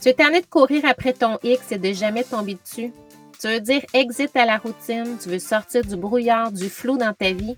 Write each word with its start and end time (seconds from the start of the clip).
Tu 0.00 0.08
es 0.08 0.14
tanné 0.14 0.40
de 0.40 0.46
courir 0.46 0.84
après 0.86 1.12
ton 1.12 1.38
X 1.42 1.72
et 1.72 1.78
de 1.78 1.92
jamais 1.92 2.24
tomber 2.24 2.54
dessus. 2.54 2.92
Tu 3.38 3.48
veux 3.48 3.60
dire 3.60 3.82
exit 3.92 4.34
à 4.34 4.46
la 4.46 4.56
routine, 4.56 5.16
tu 5.22 5.28
veux 5.28 5.38
sortir 5.38 5.84
du 5.84 5.96
brouillard, 5.96 6.52
du 6.52 6.68
flou 6.70 6.96
dans 6.96 7.12
ta 7.12 7.32
vie. 7.32 7.56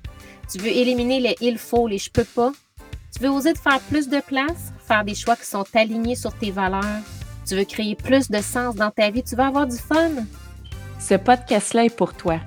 Tu 0.50 0.58
veux 0.58 0.68
éliminer 0.68 1.20
les 1.20 1.36
il 1.40 1.56
faut, 1.58 1.86
les 1.86 1.98
je 1.98 2.10
peux 2.10 2.24
pas. 2.24 2.52
Tu 3.14 3.22
veux 3.22 3.30
oser 3.30 3.52
de 3.52 3.58
faire 3.58 3.80
plus 3.80 4.08
de 4.08 4.20
place, 4.20 4.72
faire 4.86 5.04
des 5.04 5.14
choix 5.14 5.36
qui 5.36 5.46
sont 5.46 5.64
alignés 5.74 6.16
sur 6.16 6.36
tes 6.36 6.50
valeurs. 6.50 7.00
Tu 7.46 7.54
veux 7.54 7.64
créer 7.64 7.94
plus 7.94 8.30
de 8.30 8.40
sens 8.40 8.74
dans 8.74 8.90
ta 8.90 9.10
vie, 9.10 9.22
tu 9.22 9.36
veux 9.36 9.42
avoir 9.42 9.66
du 9.66 9.76
fun. 9.76 10.10
Ce 10.98 11.14
podcast-là 11.14 11.84
est 11.84 11.96
pour 11.96 12.14
toi. 12.14 12.38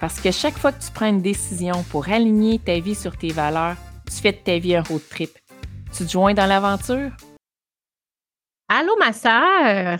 Parce 0.00 0.20
que 0.20 0.30
chaque 0.32 0.58
fois 0.58 0.72
que 0.72 0.84
tu 0.84 0.90
prends 0.92 1.08
une 1.08 1.22
décision 1.22 1.84
pour 1.90 2.08
aligner 2.08 2.58
ta 2.58 2.78
vie 2.78 2.94
sur 2.94 3.16
tes 3.16 3.30
valeurs, 3.30 3.76
tu 4.06 4.16
fais 4.20 4.32
de 4.32 4.38
ta 4.38 4.58
vie 4.58 4.74
un 4.74 4.82
road 4.82 5.02
trip. 5.10 5.30
Tu 5.96 6.04
te 6.04 6.10
joins 6.10 6.34
dans 6.34 6.46
l'aventure? 6.46 7.10
Allô, 8.68 8.96
ma 8.98 9.12
sœur! 9.12 9.98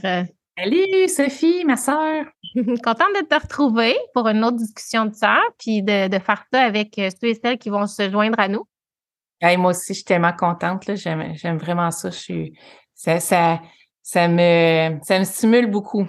Salut, 0.59 1.09
Sophie, 1.09 1.67
ma 1.67 1.77
sœur! 1.77 2.25
Contente 2.55 3.15
de 3.15 3.27
te 3.27 3.35
retrouver 3.35 3.95
pour 4.15 4.27
une 4.27 4.43
autre 4.43 4.57
discussion 4.57 5.05
de 5.05 5.15
sœur, 5.15 5.43
puis 5.59 5.83
de, 5.83 6.19
faire 6.19 6.45
ça 6.51 6.63
avec 6.63 6.99
euh, 6.99 7.11
ceux 7.11 7.29
et 7.29 7.35
celles 7.35 7.59
qui 7.59 7.69
vont 7.69 7.87
se 7.87 8.09
joindre 8.11 8.41
à 8.41 8.49
nous. 8.49 8.65
moi 9.43 9.73
aussi, 9.73 9.89
je 9.89 9.99
suis 9.99 10.05
tellement 10.05 10.33
contente. 10.33 10.83
J'aime 10.95 11.59
vraiment 11.59 11.91
ça. 11.91 12.09
Je 12.09 12.17
suis, 12.17 12.59
ça, 12.95 13.21
ça, 13.21 13.61
ça, 14.03 14.29
me, 14.29 14.99
ça 15.03 15.19
me 15.19 15.25
stimule 15.25 15.71
beaucoup. 15.71 16.07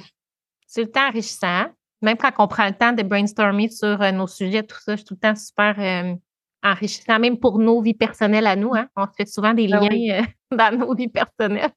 C'est 0.65 0.83
le 0.83 0.91
temps 0.91 1.09
enrichissant. 1.09 1.65
Même 2.01 2.15
quand 2.15 2.31
on 2.37 2.47
prend 2.47 2.67
le 2.67 2.75
temps 2.75 2.93
de 2.93 3.03
brainstormer 3.03 3.67
sur 3.67 4.01
euh, 4.01 4.11
nos 4.11 4.27
sujets, 4.27 4.63
tout 4.63 4.77
ça, 4.79 4.93
je 4.93 4.97
suis 4.97 5.05
tout 5.05 5.15
le 5.15 5.19
temps 5.19 5.35
super 5.35 5.75
euh, 5.77 6.15
enrichissant, 6.63 7.19
même 7.19 7.37
pour 7.37 7.59
nos 7.59 7.81
vies 7.81 7.93
personnelles 7.93 8.47
à 8.47 8.55
nous. 8.55 8.73
Hein? 8.75 8.87
On 8.95 9.07
fait 9.07 9.27
souvent 9.27 9.53
des 9.53 9.67
ah 9.73 9.79
liens 9.81 10.25
dans 10.51 10.77
nos 10.77 10.95
vies 10.95 11.09
personnelles 11.09 11.71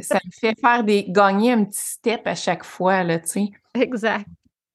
ça 0.00 0.18
me 0.24 0.30
fait 0.30 0.58
faire 0.60 0.84
des 0.84 1.04
gagner 1.08 1.52
un 1.52 1.64
petit 1.64 1.80
step 1.80 2.26
à 2.26 2.34
chaque 2.34 2.64
fois, 2.64 3.02
là, 3.04 3.18
tu 3.18 3.28
sais. 3.28 3.48
Exact. 3.74 4.26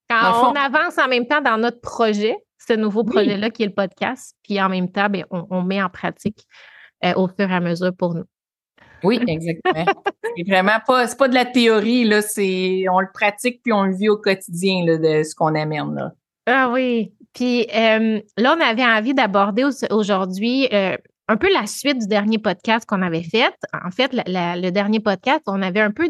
Quand 0.09 0.51
on 0.51 0.53
avance 0.53 0.97
en 0.97 1.07
même 1.07 1.27
temps 1.27 1.41
dans 1.41 1.57
notre 1.57 1.81
projet, 1.81 2.35
ce 2.57 2.73
nouveau 2.73 3.03
projet-là 3.03 3.49
qui 3.49 3.63
est 3.63 3.67
le 3.67 3.73
podcast, 3.73 4.35
puis 4.43 4.61
en 4.61 4.69
même 4.69 4.91
temps, 4.91 5.09
bien, 5.09 5.25
on, 5.29 5.61
met 5.63 5.81
en 5.81 5.89
pratique 5.89 6.45
euh, 7.03 7.13
au 7.15 7.27
fur 7.27 7.49
et 7.49 7.53
à 7.53 7.59
mesure 7.59 7.91
pour 7.97 8.13
nous. 8.13 8.25
Oui, 9.03 9.19
exactement. 9.27 9.85
c'est 10.37 10.47
vraiment 10.47 10.79
pas, 10.85 11.07
c'est 11.07 11.17
pas 11.17 11.27
de 11.27 11.33
la 11.33 11.45
théorie, 11.45 12.05
là, 12.05 12.21
c'est, 12.21 12.85
on 12.89 12.99
le 12.99 13.11
pratique 13.13 13.61
puis 13.63 13.73
on 13.73 13.83
le 13.83 13.95
vit 13.95 14.09
au 14.09 14.17
quotidien, 14.17 14.85
là, 14.85 14.97
de 14.97 15.23
ce 15.23 15.35
qu'on 15.35 15.55
amène, 15.55 15.95
là. 15.95 16.11
Ah 16.45 16.69
oui. 16.71 17.13
Puis 17.33 17.67
euh, 17.73 18.19
là, 18.37 18.55
on 18.57 18.61
avait 18.61 18.85
envie 18.85 19.13
d'aborder 19.13 19.65
aujourd'hui 19.89 20.67
euh, 20.71 20.97
un 21.27 21.37
peu 21.37 21.51
la 21.53 21.65
suite 21.67 21.99
du 21.99 22.07
dernier 22.07 22.37
podcast 22.37 22.85
qu'on 22.87 23.01
avait 23.01 23.23
fait. 23.23 23.53
En 23.73 23.91
fait, 23.91 24.11
le 24.13 24.69
dernier 24.71 24.99
podcast, 24.99 25.43
on 25.47 25.61
avait 25.61 25.81
un 25.81 25.91
peu 25.91 26.09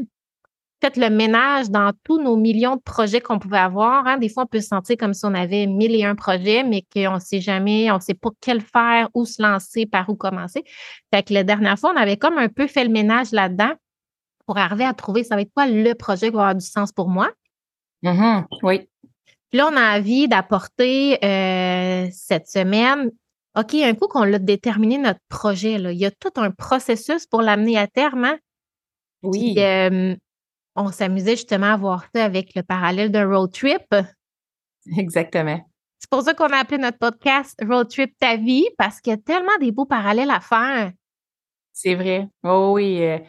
fait 0.84 0.98
le 0.98 1.10
ménage 1.10 1.70
dans 1.70 1.94
tous 2.04 2.22
nos 2.22 2.36
millions 2.36 2.76
de 2.76 2.82
projets 2.82 3.22
qu'on 3.22 3.40
pouvait 3.40 3.58
avoir. 3.58 4.06
Hein. 4.06 4.18
Des 4.18 4.28
fois, 4.28 4.44
on 4.44 4.48
peut 4.48 4.60
se 4.60 4.68
sentir 4.68 4.98
comme 4.98 5.14
si 5.14 5.26
on 5.26 5.34
avait 5.34 5.66
mille 5.66 5.96
et 5.96 6.04
un 6.04 6.16
projets, 6.16 6.64
mais 6.64 6.84
qu'on 6.94 7.16
ne 7.16 7.20
sait 7.20 7.40
jamais, 7.40 7.90
on 7.90 7.96
ne 7.96 8.02
sait 8.02 8.16
pas 8.16 8.30
quel 8.42 8.60
faire, 8.60 9.08
où 9.14 9.24
se 9.24 9.42
lancer, 9.42 9.86
par 9.86 10.10
où 10.10 10.16
commencer. 10.16 10.64
Fait 11.14 11.24
que 11.24 11.34
la 11.34 11.44
dernière 11.44 11.80
fois, 11.80 11.94
on 11.96 11.98
avait 11.98 12.18
comme 12.18 12.38
un 12.38 12.50
peu 12.50 12.68
fait 12.68 12.84
le 12.84 12.90
ménage 12.90 13.32
là-dedans 13.32 13.72
pour 14.46 14.58
arriver 14.58 14.84
à 14.84 14.94
trouver 14.94 15.24
ça 15.24 15.36
va 15.36 15.42
être 15.42 15.54
quoi 15.56 15.68
le 15.68 15.94
projet 15.94 16.30
qui 16.30 16.36
va 16.36 16.42
avoir 16.42 16.56
du 16.56 16.66
sens 16.66 16.92
pour 16.92 17.08
moi. 17.08 17.30
Mm-hmm. 18.04 18.46
oui. 18.64 18.90
Puis 19.50 19.60
là, 19.60 19.70
on 19.72 19.78
a 19.78 19.98
envie 19.98 20.28
d'apporter 20.28 21.24
euh, 21.24 22.10
cette 22.12 22.48
semaine 22.48 23.12
OK, 23.56 23.76
un 23.76 23.94
coup 23.94 24.08
qu'on 24.08 24.24
l'a 24.24 24.40
déterminé 24.40 24.98
notre 24.98 25.20
projet, 25.30 25.78
là, 25.78 25.92
il 25.92 26.00
y 26.00 26.06
a 26.06 26.12
tout 26.12 26.32
un 26.38 26.50
processus 26.50 27.28
pour 27.28 27.42
l'amener 27.42 27.78
à 27.78 27.88
terme. 27.88 28.26
Hein? 28.26 28.38
Oui. 29.22 29.56
on 30.76 30.92
s'amusait 30.92 31.36
justement 31.36 31.74
à 31.74 31.78
voir 31.78 32.06
ça 32.14 32.26
avec 32.26 32.56
le 32.56 32.64
parallèle 32.64 33.12
d'un 33.12 33.28
road 33.28 33.52
trip. 33.52 33.84
Exactement. 34.98 35.64
C'est 36.00 36.10
pour 36.10 36.24
ça 36.24 36.34
qu'on 36.34 36.48
a 36.48 36.58
appelé 36.58 36.80
notre 36.80 36.98
podcast 36.98 37.58
Road 37.66 37.90
Trip 37.90 38.14
Ta 38.20 38.36
vie, 38.36 38.68
parce 38.78 39.00
qu'il 39.00 39.12
y 39.12 39.14
a 39.14 39.18
tellement 39.18 39.58
des 39.62 39.72
beaux 39.72 39.86
parallèles 39.86 40.32
à 40.32 40.42
faire. 40.42 40.92
C'est 41.72 41.96
vrai. 41.96 42.28
Oh 42.44 42.72
oui. 42.74 43.02
Euh, 43.04 43.20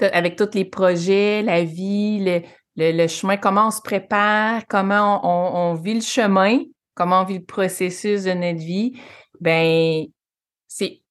avec 0.00 0.36
tous 0.36 0.48
les 0.54 0.64
projets, 0.64 1.42
la 1.42 1.62
vie, 1.62 2.42
le, 2.76 3.06
chemin, 3.06 3.36
comment 3.36 3.66
on 3.66 3.70
se 3.70 3.82
prépare, 3.82 4.62
comment 4.66 5.20
on 5.24 5.74
vit 5.74 5.94
le 5.94 6.00
chemin, 6.00 6.60
comment 6.94 7.20
on 7.20 7.24
vit 7.24 7.38
le 7.38 7.44
processus 7.44 8.24
de 8.24 8.32
notre 8.32 8.58
vie 8.58 8.98
ben 9.42 10.06
c'est 10.68 11.02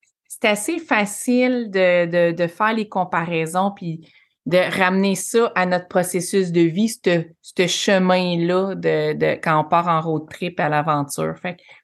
assez 0.43 0.79
facile 0.79 1.69
de, 1.69 2.31
de, 2.31 2.47
faire 2.47 2.73
les 2.73 2.89
comparaisons 2.89 3.71
puis 3.75 4.07
de 4.47 4.57
ramener 4.57 5.15
ça 5.15 5.51
à 5.53 5.67
notre 5.67 5.87
processus 5.87 6.51
de 6.51 6.61
vie, 6.61 6.89
ce 6.89 7.67
chemin-là 7.67 8.73
de, 8.73 9.13
de, 9.13 9.39
quand 9.41 9.59
on 9.59 9.69
part 9.69 9.87
en 9.87 10.01
road 10.01 10.27
trip 10.29 10.59
à 10.59 10.69
l'aventure. 10.69 11.35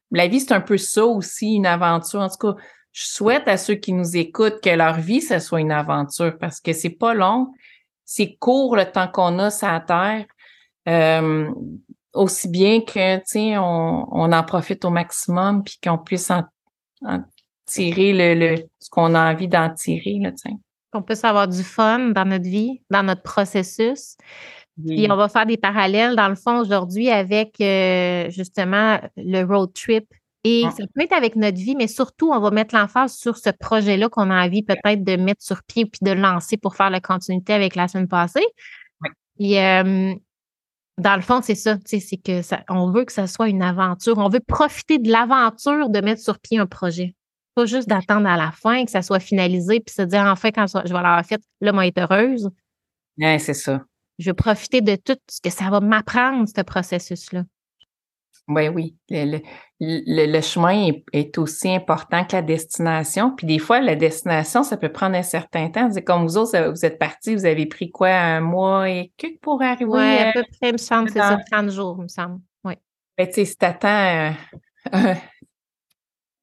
La 0.09 0.28
vie, 0.28 0.40
c'est 0.40 0.53
un 0.53 0.62
peu 0.62 0.78
ça 0.78 1.06
aussi, 1.06 1.56
une 1.56 1.68
aventure. 1.68 2.22
En 2.22 2.30
tout 2.30 2.53
cas, 2.53 2.56
je 2.94 3.06
souhaite 3.06 3.47
à 3.47 3.58
ceux 3.58 3.75
qui 3.75 3.94
nous 3.94 4.18
écoutent 4.18 4.59
que 4.64 4.72
leur 4.72 4.96
vie, 4.96 5.22
ce 5.22 5.38
soit 5.38 5.62
une 5.62 5.72
aventure 5.72 6.35
parce 6.40 6.59
que 6.59 6.74
c'est 6.74 6.90
pas 6.90 7.14
long, 7.14 7.53
c'est 8.06 8.38
court 8.40 8.75
le 8.75 8.85
temps 8.85 9.08
qu'on 9.08 9.38
a 9.38 9.52
sur 9.52 9.68
la 9.68 9.81
Terre. 9.81 10.25
Euh, 10.88 11.52
aussi 12.13 12.47
bien 12.47 12.81
que, 12.81 13.18
tu 13.18 13.23
sais, 13.25 13.57
on, 13.57 14.07
on, 14.12 14.31
en 14.31 14.44
profite 14.44 14.85
au 14.85 14.90
maximum 14.90 15.63
puis 15.63 15.78
qu'on 15.84 15.97
puisse 15.97 16.31
en, 16.31 16.44
tirer 17.66 18.13
le, 18.13 18.40
le 18.40 18.63
ce 18.79 18.90
qu'on 18.90 19.13
a 19.13 19.31
envie 19.31 19.47
d'en 19.47 19.73
tirer, 19.73 20.19
là, 20.22 20.31
tu 20.31 20.38
sais. 20.38 20.56
Qu'on 20.91 21.03
puisse 21.03 21.23
avoir 21.23 21.47
du 21.47 21.63
fun 21.63 22.09
dans 22.09 22.25
notre 22.25 22.46
vie, 22.46 22.81
dans 22.90 23.03
notre 23.03 23.22
processus. 23.22 24.16
Puis 24.85 25.07
on 25.09 25.16
va 25.16 25.28
faire 25.28 25.46
des 25.46 25.57
parallèles, 25.57 26.16
dans 26.16 26.29
le 26.29 26.35
fond, 26.35 26.59
aujourd'hui 26.59 27.09
avec 27.09 27.59
euh, 27.62 28.29
justement 28.29 29.00
le 29.17 29.44
road 29.44 29.73
trip. 29.73 30.06
Et 30.44 30.63
ça 30.78 30.85
peut 30.94 31.01
être 31.01 31.13
avec 31.13 31.35
notre 31.35 31.57
vie, 31.57 31.75
mais 31.75 31.88
surtout, 31.88 32.31
on 32.31 32.40
va 32.40 32.51
mettre 32.51 32.73
l'emphase 32.73 33.17
sur 33.17 33.38
ce 33.38 33.50
projet-là 33.50 34.07
qu'on 34.07 34.29
a 34.29 34.46
envie 34.46 34.63
peut-être 34.63 35.03
de 35.03 35.17
mettre 35.17 35.44
sur 35.44 35.62
pied 35.63 35.85
puis 35.85 36.00
de 36.03 36.12
lancer 36.12 36.56
pour 36.56 36.75
faire 36.75 36.90
la 36.90 37.01
continuité 37.01 37.53
avec 37.53 37.75
la 37.75 37.90
semaine 37.90 38.07
passée. 38.07 38.46
Oui. 39.01 39.09
Et 39.40 39.62
euh, 39.62 40.13
dans 40.97 41.16
le 41.16 41.22
fond, 41.22 41.41
c'est 41.44 41.56
ça, 41.56 41.78
c'est 41.85 42.00
que 42.18 42.41
ça, 42.41 42.63
on 42.69 42.91
veut 42.91 43.06
que 43.06 43.12
ça 43.12 43.28
soit 43.28 43.50
une 43.50 43.62
aventure. 43.62 44.18
On 44.18 44.30
veut 44.30 44.40
profiter 44.40 44.97
de 44.97 45.12
l'aventure 45.12 45.90
de 45.90 46.02
mettre 46.02 46.22
sur 46.22 46.40
pied 46.40 46.58
un 46.58 46.66
projet. 46.66 47.13
Pas 47.53 47.66
juste 47.66 47.88
d'attendre 47.88 48.28
à 48.28 48.38
la 48.38 48.52
fin 48.52 48.84
que 48.85 48.91
ça 48.91 49.02
soit 49.02 49.19
finalisé 49.19 49.80
puis 49.80 49.94
se 49.94 50.02
dire 50.02 50.22
enfin 50.25 50.52
quand 50.52 50.66
je 50.68 50.88
vais 50.88 50.94
l'avoir 50.94 51.25
fait, 51.25 51.41
là, 51.62 51.72
moi, 51.72 51.85
être 51.85 52.00
heureuse. 52.00 52.50
Oui, 53.18 53.40
c'est 53.40 53.53
ça. 53.53 53.84
Je 54.19 54.30
veux 54.30 54.35
profiter 54.35 54.81
de 54.81 54.96
tout 54.96 55.18
ce 55.30 55.40
que 55.41 55.50
ça 55.50 55.69
va 55.69 55.80
m'apprendre, 55.80 56.47
ce 56.47 56.62
processus-là. 56.62 57.44
Oui, 58.47 58.69
oui. 58.69 58.96
Le, 59.09 59.41
le, 59.80 60.41
chemin 60.41 60.90
est, 61.12 61.38
aussi 61.38 61.69
important 61.69 62.24
que 62.24 62.38
la 62.38 62.41
destination. 62.41 63.35
Puis 63.35 63.46
des 63.46 63.59
fois, 63.59 63.81
la 63.81 63.96
destination, 63.96 64.63
ça 64.63 64.78
peut 64.78 64.91
prendre 64.91 65.18
un 65.18 65.24
certain 65.24 65.69
temps. 65.69 65.91
C'est 65.91 66.03
comme 66.03 66.24
vous 66.25 66.38
autres, 66.38 66.69
vous 66.69 66.85
êtes 66.85 66.97
partis, 66.97 67.35
vous 67.35 67.46
avez 67.46 67.66
pris 67.66 67.91
quoi, 67.91 68.09
un 68.09 68.40
mois 68.40 68.90
et 68.90 69.12
que 69.18 69.28
pour 69.40 69.62
arriver? 69.62 69.90
Oui, 69.90 70.18
à 70.18 70.31
peu 70.31 70.44
près, 70.44 70.69
il 70.69 70.74
me 70.74 70.78
semble, 70.78 71.09
c'est 71.09 71.19
ça, 71.19 71.38
30 71.52 71.72
jours, 71.72 71.96
il 72.00 72.03
me 72.03 72.08
semble. 72.08 72.40
Oui. 72.63 72.75
Ben, 73.18 73.28
tu 73.28 73.34
sais, 73.34 73.46
si 73.46 73.58
tu 73.58 73.66
attends 73.66 74.34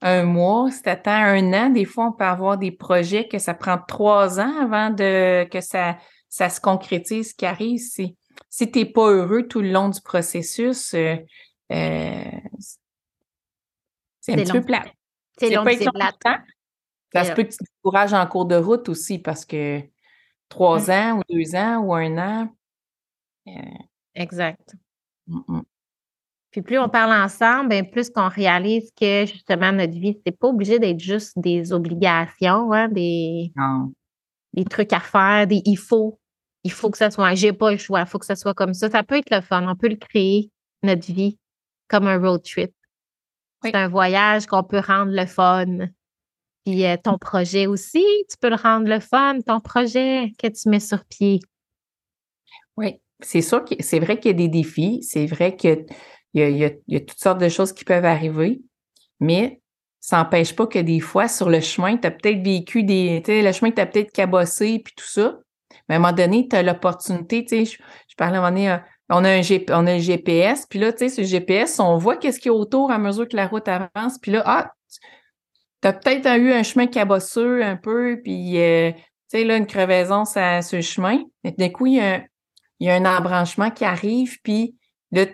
un, 0.02 0.22
mois, 0.24 0.70
si 0.70 0.82
tu 0.82 0.88
attends 0.90 1.10
un 1.12 1.52
an, 1.54 1.70
des 1.70 1.86
fois, 1.86 2.08
on 2.08 2.12
peut 2.12 2.24
avoir 2.24 2.58
des 2.58 2.72
projets 2.72 3.28
que 3.28 3.38
ça 3.38 3.54
prend 3.54 3.78
trois 3.78 4.38
ans 4.40 4.60
avant 4.60 4.90
de 4.90 5.44
que 5.44 5.62
ça, 5.62 5.96
ça 6.28 6.50
se 6.50 6.60
concrétise, 6.60 7.30
ce 7.30 7.34
qui 7.34 7.46
arrive. 7.46 7.78
Si, 7.78 8.14
si 8.50 8.70
tu 8.70 8.80
n'es 8.80 8.84
pas 8.84 9.08
heureux 9.08 9.48
tout 9.48 9.62
le 9.62 9.70
long 9.70 9.88
du 9.88 10.02
processus, 10.02 10.92
euh, 10.92 10.98
euh, 10.98 11.16
c'est 11.70 12.42
un 14.32 14.36
petit 14.36 14.52
peu 14.52 14.62
plat. 14.62 14.84
C'est 15.38 15.50
long, 15.50 15.64
c'est 15.66 15.90
plate. 15.92 16.20
Ça 17.12 17.24
se 17.24 17.32
peut 17.32 17.44
que 17.44 17.50
tu 17.50 17.58
te 17.58 17.64
décourages 17.64 18.12
en 18.12 18.26
cours 18.26 18.46
de 18.46 18.56
route 18.56 18.88
aussi 18.88 19.18
parce 19.18 19.44
que 19.44 19.80
trois 20.48 20.90
ans 20.90 21.18
ou 21.18 21.22
deux 21.30 21.54
ans 21.54 21.78
ou 21.78 21.94
un 21.94 22.18
an. 22.18 22.48
Euh, 23.46 23.52
exact. 24.14 24.74
Puis 26.50 26.62
plus 26.62 26.78
on 26.78 26.88
parle 26.88 27.12
ensemble, 27.12 27.68
bien, 27.68 27.84
plus 27.84 28.10
qu'on 28.10 28.28
réalise 28.28 28.90
que 28.98 29.26
justement 29.26 29.72
notre 29.72 29.92
vie, 29.92 30.20
c'est 30.24 30.38
pas 30.38 30.48
obligé 30.48 30.78
d'être 30.78 31.00
juste 31.00 31.38
des 31.38 31.72
obligations, 31.72 32.72
hein, 32.72 32.88
des, 32.88 33.52
des 34.52 34.64
trucs 34.64 34.92
à 34.92 35.00
faire, 35.00 35.46
des 35.46 35.62
il 35.64 35.76
faut. 35.76 36.18
Il 36.66 36.72
faut 36.72 36.90
que 36.90 36.96
ça 36.96 37.10
soit. 37.10 37.34
J'ai 37.34 37.52
pas 37.52 37.72
le 37.72 37.76
choix, 37.76 38.00
il 38.00 38.06
faut 38.06 38.18
que 38.18 38.24
ça 38.24 38.36
soit 38.36 38.54
comme 38.54 38.72
ça. 38.72 38.88
Ça 38.88 39.02
peut 39.02 39.16
être 39.16 39.30
le 39.30 39.42
fun. 39.42 39.68
On 39.68 39.76
peut 39.76 39.88
le 39.88 39.96
créer, 39.96 40.50
notre 40.82 41.12
vie 41.12 41.38
comme 41.88 42.06
un 42.06 42.18
road 42.18 42.42
trip. 42.42 42.72
C'est 43.62 43.74
un 43.74 43.88
voyage 43.88 44.46
qu'on 44.46 44.62
peut 44.62 44.80
rendre 44.80 45.12
le 45.12 45.26
fun. 45.26 45.88
Puis 46.64 46.84
euh, 46.86 46.96
ton 47.02 47.18
projet 47.18 47.66
aussi, 47.66 48.04
tu 48.30 48.36
peux 48.40 48.50
le 48.50 48.56
rendre 48.56 48.88
le 48.88 49.00
fun, 49.00 49.38
ton 49.46 49.60
projet 49.60 50.32
que 50.38 50.48
tu 50.48 50.68
mets 50.68 50.80
sur 50.80 51.04
pied. 51.04 51.40
Oui, 52.76 53.00
c'est 53.20 53.42
sûr 53.42 53.64
que 53.64 53.74
c'est 53.80 54.00
vrai 54.00 54.18
qu'il 54.18 54.30
y 54.32 54.34
a 54.34 54.36
des 54.36 54.48
défis, 54.48 55.02
c'est 55.02 55.26
vrai 55.26 55.56
qu'il 55.56 55.86
y, 56.34 56.40
y, 56.40 56.64
a, 56.64 57.00
toutes 57.00 57.18
sortes 57.18 57.40
de 57.40 57.48
choses 57.48 57.72
qui 57.72 57.84
peuvent 57.84 58.04
arriver, 58.04 58.62
mais 59.20 59.60
ça 60.04 60.18
n'empêche 60.18 60.54
pas 60.54 60.66
que 60.66 60.78
des 60.78 61.00
fois, 61.00 61.28
sur 61.28 61.48
le 61.48 61.60
chemin, 61.60 61.96
tu 61.96 62.06
as 62.06 62.10
peut-être 62.10 62.44
vécu 62.44 62.82
des. 62.82 63.22
Tu 63.24 63.32
sais, 63.32 63.42
le 63.42 63.52
chemin 63.52 63.70
que 63.70 63.76
tu 63.76 63.80
as 63.80 63.86
peut-être 63.86 64.12
cabossé 64.12 64.78
puis 64.84 64.92
tout 64.94 65.06
ça. 65.06 65.38
Mais 65.88 65.94
à 65.94 65.98
un 65.98 66.00
moment 66.00 66.12
donné, 66.12 66.46
tu 66.46 66.54
as 66.54 66.62
l'opportunité, 66.62 67.42
tu 67.42 67.64
sais, 67.64 67.78
je, 68.08 68.14
parlais 68.16 68.36
à 68.36 68.40
un 68.40 68.42
moment 68.42 68.54
donné, 68.54 68.70
euh, 68.70 68.76
on 69.14 69.24
a 69.24 69.30
un, 69.30 69.42
on 69.70 69.86
a 69.86 69.98
GPS, 69.98 70.66
puis 70.66 70.78
là, 70.80 70.92
tu 70.92 70.98
sais, 70.98 71.08
ce 71.08 71.22
GPS, 71.22 71.78
on 71.78 71.98
voit 71.98 72.16
qu'est-ce 72.16 72.40
qu'il 72.40 72.50
y 72.50 72.54
a 72.54 72.58
autour 72.58 72.90
à 72.90 72.98
mesure 72.98 73.28
que 73.28 73.36
la 73.36 73.46
route 73.46 73.68
avance, 73.68 74.18
puis 74.20 74.32
là, 74.32 74.42
ah, 74.44 74.72
tu 75.80 75.88
as 75.88 75.92
peut-être 75.92 76.26
eu 76.38 76.52
un 76.52 76.62
chemin 76.64 76.86
cabosseux 76.86 77.62
un 77.62 77.76
peu, 77.76 78.20
puis, 78.22 78.58
euh, 78.58 78.90
tu 78.90 78.98
sais, 79.28 79.44
là, 79.44 79.56
une 79.56 79.66
crevaison 79.66 80.24
ça, 80.24 80.62
sur 80.62 80.76
le 80.76 80.82
chemin. 80.82 81.22
D'un 81.44 81.68
coup, 81.68 81.86
il 81.86 81.94
y, 82.80 82.88
a 82.88 82.94
un, 82.94 83.04
embranchement 83.04 83.70
qui 83.70 83.84
arrive, 83.84 84.38
puis 84.42 84.74
là, 85.12 85.26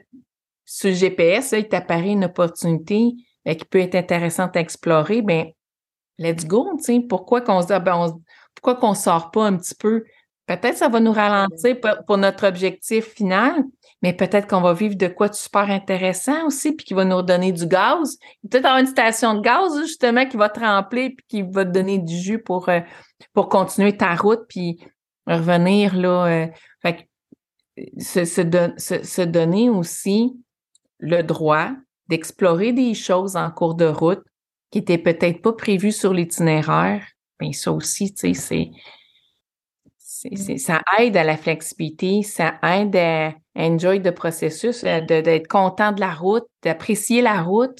sur 0.67 0.91
le 0.91 0.97
GPS, 0.97 1.53
là, 1.53 1.59
il 1.59 1.69
t'apparaît 1.69 2.11
une 2.11 2.27
opportunité 2.27 3.13
euh, 3.49 3.55
qui 3.55 3.65
peut 3.65 3.81
être 3.81 3.95
intéressante 3.95 4.57
à 4.57 4.61
explorer. 4.61 5.23
Bien, 5.23 5.47
let's 6.19 6.47
go, 6.47 6.69
tu 6.77 6.85
sais, 6.85 7.01
pourquoi 7.01 7.41
qu'on 7.41 7.63
se 7.63 7.73
ah, 7.73 7.79
ben, 7.79 8.21
pourquoi 8.55 8.75
qu'on 8.75 8.95
sort 8.95 9.31
pas 9.31 9.47
un 9.47 9.57
petit 9.57 9.75
peu? 9.75 10.05
Peut-être 10.57 10.79
ça 10.79 10.89
va 10.89 10.99
nous 10.99 11.13
ralentir 11.13 11.77
pour, 12.07 12.19
notre 12.19 12.49
objectif 12.49 13.05
final, 13.15 13.63
mais 14.03 14.13
peut-être 14.13 14.49
qu'on 14.49 14.61
va 14.61 14.73
vivre 14.73 14.97
de 14.97 15.07
quoi 15.07 15.29
de 15.29 15.35
super 15.35 15.71
intéressant 15.71 16.47
aussi, 16.47 16.73
puis 16.73 16.85
qui 16.85 16.93
va 16.93 17.05
nous 17.05 17.19
redonner 17.19 17.53
du 17.53 17.67
gaz. 17.67 18.19
Peut-être 18.51 18.65
avoir 18.65 18.81
une 18.81 18.89
station 18.89 19.35
de 19.35 19.43
gaz, 19.43 19.79
justement, 19.81 20.27
qui 20.27 20.37
va 20.37 20.49
te 20.49 20.59
remplir, 20.59 21.13
puis 21.17 21.27
qui 21.29 21.43
va 21.43 21.65
te 21.65 21.71
donner 21.71 21.99
du 21.99 22.17
jus 22.17 22.41
pour, 22.41 22.69
euh, 22.69 22.81
pour 23.33 23.49
continuer 23.49 23.97
ta 23.97 24.17
route, 24.17 24.41
puis 24.49 24.81
revenir 25.25 25.95
là. 25.95 26.27
Euh, 26.27 26.47
fait 26.83 27.09
se, 27.99 28.25
se, 28.25 29.23
donner 29.23 29.71
aussi 29.71 30.37
le 30.99 31.23
droit 31.23 31.71
d'explorer 32.09 32.73
des 32.73 32.95
choses 32.95 33.37
en 33.37 33.53
cours 33.53 33.77
de 33.77 33.87
route 33.87 34.25
qui 34.73 34.79
n'étaient 34.81 34.99
peut-être 34.99 35.43
pas 35.43 35.53
prévues 35.53 35.93
sur 35.93 36.13
l'itinéraire. 36.13 37.07
Bien, 37.39 37.53
ça 37.53 37.71
aussi, 37.71 38.13
tu 38.13 38.35
sais, 38.35 38.35
c'est 38.35 38.71
Mmh. 40.25 40.57
ça 40.59 40.83
aide 40.99 41.17
à 41.17 41.25
la 41.25 41.37
flexibilité, 41.37 42.23
ça 42.23 42.55
aide 42.63 42.97
à 42.97 43.33
enjoy 43.57 44.01
le 44.01 44.13
processus, 44.13 44.83
d'être 44.83 45.49
content 45.49 45.93
de 45.93 46.01
la 46.01 46.13
route, 46.13 46.47
d'apprécier 46.63 47.23
la 47.23 47.43
route, 47.43 47.79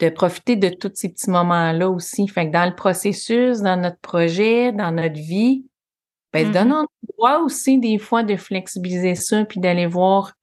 de 0.00 0.08
profiter 0.08 0.56
de 0.56 0.68
tous 0.68 0.92
ces 0.94 1.08
petits 1.08 1.30
moments-là 1.30 1.90
aussi. 1.90 2.28
Fait 2.28 2.46
que 2.46 2.52
dans 2.52 2.66
le 2.66 2.74
processus, 2.74 3.60
dans 3.60 3.76
notre 3.76 3.98
projet, 3.98 4.72
dans 4.72 4.92
notre 4.92 5.18
vie, 5.18 5.66
ben, 6.32 6.52
donnons 6.52 6.82
le 6.82 7.08
droit 7.14 7.38
aussi 7.40 7.78
des 7.78 7.98
fois 7.98 8.22
de 8.22 8.36
flexibiliser 8.36 9.14
ça 9.14 9.44
puis 9.44 9.60
d'aller 9.60 9.86
voir 9.86 10.34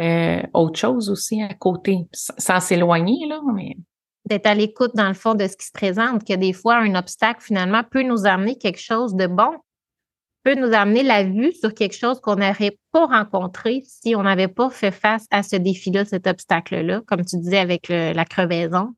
euh, 0.00 0.42
autre 0.52 0.78
chose 0.78 1.08
aussi 1.10 1.42
à 1.42 1.54
côté, 1.54 2.06
sans 2.12 2.60
s'éloigner, 2.60 3.26
là, 3.26 3.40
mais 3.54 3.76
d'être 4.26 4.46
à 4.46 4.54
l'écoute 4.54 4.92
dans 4.94 5.08
le 5.08 5.14
fond 5.14 5.34
de 5.34 5.46
ce 5.46 5.56
qui 5.56 5.66
se 5.66 5.72
présente, 5.72 6.24
que 6.24 6.34
des 6.34 6.52
fois 6.52 6.76
un 6.76 6.94
obstacle 6.94 7.42
finalement 7.42 7.82
peut 7.84 8.02
nous 8.02 8.26
amener 8.26 8.56
quelque 8.56 8.80
chose 8.80 9.14
de 9.14 9.26
bon 9.26 9.52
peut 10.44 10.54
nous 10.54 10.72
amener 10.74 11.02
la 11.02 11.24
vue 11.24 11.52
sur 11.52 11.74
quelque 11.74 11.96
chose 11.96 12.20
qu'on 12.20 12.36
n'aurait 12.36 12.78
pas 12.92 13.06
rencontré 13.06 13.82
si 13.86 14.14
on 14.14 14.22
n'avait 14.22 14.48
pas 14.48 14.70
fait 14.70 14.90
face 14.92 15.26
à 15.30 15.42
ce 15.42 15.56
défi-là, 15.56 16.04
cet 16.04 16.26
obstacle-là, 16.26 17.00
comme 17.06 17.24
tu 17.24 17.38
disais 17.38 17.58
avec 17.58 17.88
la 17.88 18.24
crevaison, 18.24 18.94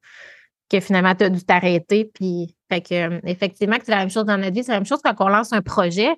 que 0.69 0.81
finalement 0.81 1.14
tu 1.14 1.25
as 1.25 1.31
dû 1.31 1.43
t'arrêter. 1.43 2.10
Puis, 2.12 2.56
fait 2.70 2.81
que, 2.81 2.94
euh, 2.94 3.20
effectivement, 3.25 3.76
c'est 3.82 3.93
la 3.93 3.98
même 3.98 4.10
chose 4.10 4.25
dans 4.25 4.37
notre 4.37 4.52
vie. 4.52 4.64
C'est 4.64 4.72
la 4.72 4.78
même 4.78 4.87
chose 4.87 5.00
quand 5.02 5.14
on 5.20 5.28
lance 5.28 5.52
un 5.52 5.62
projet. 5.62 6.14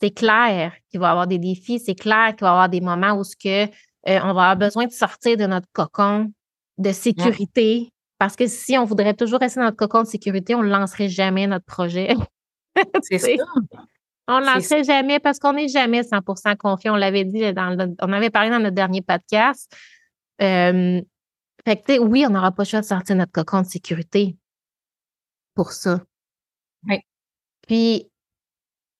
C'est 0.00 0.10
clair 0.10 0.72
qu'il 0.90 1.00
va 1.00 1.08
y 1.08 1.10
avoir 1.10 1.26
des 1.26 1.38
défis. 1.38 1.78
C'est 1.78 1.94
clair 1.94 2.28
qu'il 2.30 2.42
va 2.42 2.48
y 2.48 2.50
avoir 2.50 2.68
des 2.68 2.80
moments 2.80 3.12
où 3.12 3.24
ce 3.24 3.36
que, 3.36 3.64
euh, 3.64 4.20
on 4.22 4.32
va 4.32 4.50
avoir 4.50 4.56
besoin 4.56 4.86
de 4.86 4.92
sortir 4.92 5.36
de 5.36 5.46
notre 5.46 5.66
cocon 5.72 6.32
de 6.78 6.92
sécurité. 6.92 7.90
Parce 8.18 8.36
que 8.36 8.46
si 8.46 8.78
on 8.78 8.84
voudrait 8.84 9.14
toujours 9.14 9.40
rester 9.40 9.60
dans 9.60 9.66
notre 9.66 9.76
cocon 9.76 10.02
de 10.02 10.08
sécurité, 10.08 10.54
on 10.54 10.62
ne 10.62 10.68
lancerait 10.68 11.08
jamais 11.08 11.46
notre 11.46 11.64
projet. 11.64 12.14
c'est 13.02 13.18
ça. 13.18 13.44
On 14.30 14.40
ne 14.40 14.46
lancerait 14.46 14.84
jamais 14.84 15.18
parce 15.18 15.38
qu'on 15.38 15.54
n'est 15.54 15.68
jamais 15.68 16.02
100% 16.02 16.56
confiant. 16.56 16.94
On 16.94 16.96
l'avait 16.96 17.24
dit, 17.24 17.52
dans 17.52 17.94
on 18.00 18.12
avait 18.12 18.30
parlé 18.30 18.50
dans 18.50 18.60
notre 18.60 18.74
dernier 18.74 19.02
podcast. 19.02 19.76
Euh, 20.40 21.00
fait 21.64 21.76
que, 21.76 21.98
oui, 21.98 22.24
on 22.26 22.30
n'aura 22.30 22.52
pas 22.52 22.62
le 22.62 22.68
choix 22.68 22.80
de 22.80 22.86
sortir 22.86 23.16
notre 23.16 23.32
cocon 23.32 23.62
de 23.62 23.66
sécurité 23.66 24.36
pour 25.54 25.72
ça. 25.72 26.00
Oui. 26.88 26.98
Puis, 27.66 28.10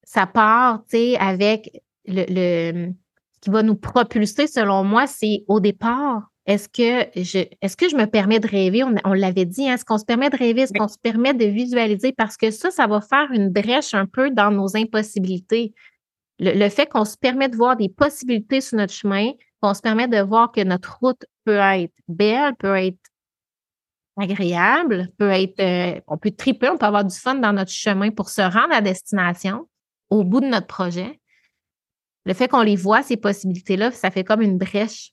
ça 0.03 0.27
part, 0.27 0.83
tu 0.83 0.97
sais, 0.97 1.17
avec 1.17 1.81
le, 2.07 2.25
le, 2.29 2.93
ce 3.35 3.41
qui 3.41 3.51
va 3.51 3.63
nous 3.63 3.77
propulser, 3.77 4.47
selon 4.47 4.85
moi, 4.85 5.07
c'est 5.07 5.45
au 5.47 5.61
départ, 5.61 6.30
est-ce 6.47 6.69
que 6.69 7.09
je 7.21 7.45
est-ce 7.61 7.77
que 7.77 7.89
je 7.89 7.97
me 7.97 8.07
permets 8.07 8.41
de 8.41 8.49
rêver? 8.49 8.83
On, 8.83 9.13
l'avait 9.13 9.45
dit, 9.45 9.69
hein, 9.69 9.75
est-ce 9.75 9.85
qu'on 9.85 9.99
se 9.99 10.05
permet 10.05 10.31
de 10.31 10.37
rêver? 10.37 10.63
Est-ce 10.63 10.73
qu'on 10.73 10.89
se 10.89 10.99
permet 10.99 11.35
de 11.35 11.45
visualiser? 11.45 12.13
Parce 12.13 12.37
que 12.37 12.51
ça, 12.51 12.71
ça 12.71 12.87
va 12.87 13.01
faire 13.01 13.31
une 13.33 13.51
brèche 13.51 13.95
un 13.95 14.07
peu 14.07 14.31
dans 14.31 14.51
nos 14.51 14.77
impossibilités. 14.77 15.75
Le, 16.39 16.69
fait 16.71 16.87
qu'on 16.87 17.05
se 17.05 17.19
permet 17.19 17.51
de 17.51 17.57
voir 17.57 17.77
des 17.77 17.91
possibilités 17.91 18.63
sur 18.63 18.79
notre 18.79 18.95
chemin, 18.95 19.33
qu'on 19.61 19.75
se 19.75 19.83
permet 19.83 20.09
de 20.09 20.21
voir 20.23 20.51
que 20.53 20.63
notre 20.63 20.99
route 21.01 21.23
peut 21.45 21.59
être 21.59 21.93
belle, 22.09 22.57
peut 22.57 22.77
être 22.77 22.99
agréable, 24.17 25.09
peut 25.19 25.31
être, 25.31 25.61
euh, 25.61 26.01
on 26.07 26.17
peut 26.17 26.31
triper, 26.31 26.71
on 26.71 26.79
peut 26.79 26.87
avoir 26.87 27.05
du 27.05 27.15
fun 27.15 27.35
dans 27.35 27.53
notre 27.53 27.71
chemin 27.71 28.11
pour 28.11 28.31
se 28.31 28.41
rendre 28.41 28.73
à 28.73 28.81
destination 28.81 29.69
au 30.09 30.25
bout 30.25 30.41
de 30.41 30.47
notre 30.47 30.67
projet. 30.67 31.21
Le 32.25 32.35
fait 32.35 32.49
qu'on 32.49 32.63
les 32.63 32.77
voit, 32.77 33.03
ces 33.03 33.17
possibilités-là, 33.19 33.91
ça 33.93 34.11
fait 34.11 34.25
comme 34.25 34.43
une 34.43 34.59
brèche 34.59 35.13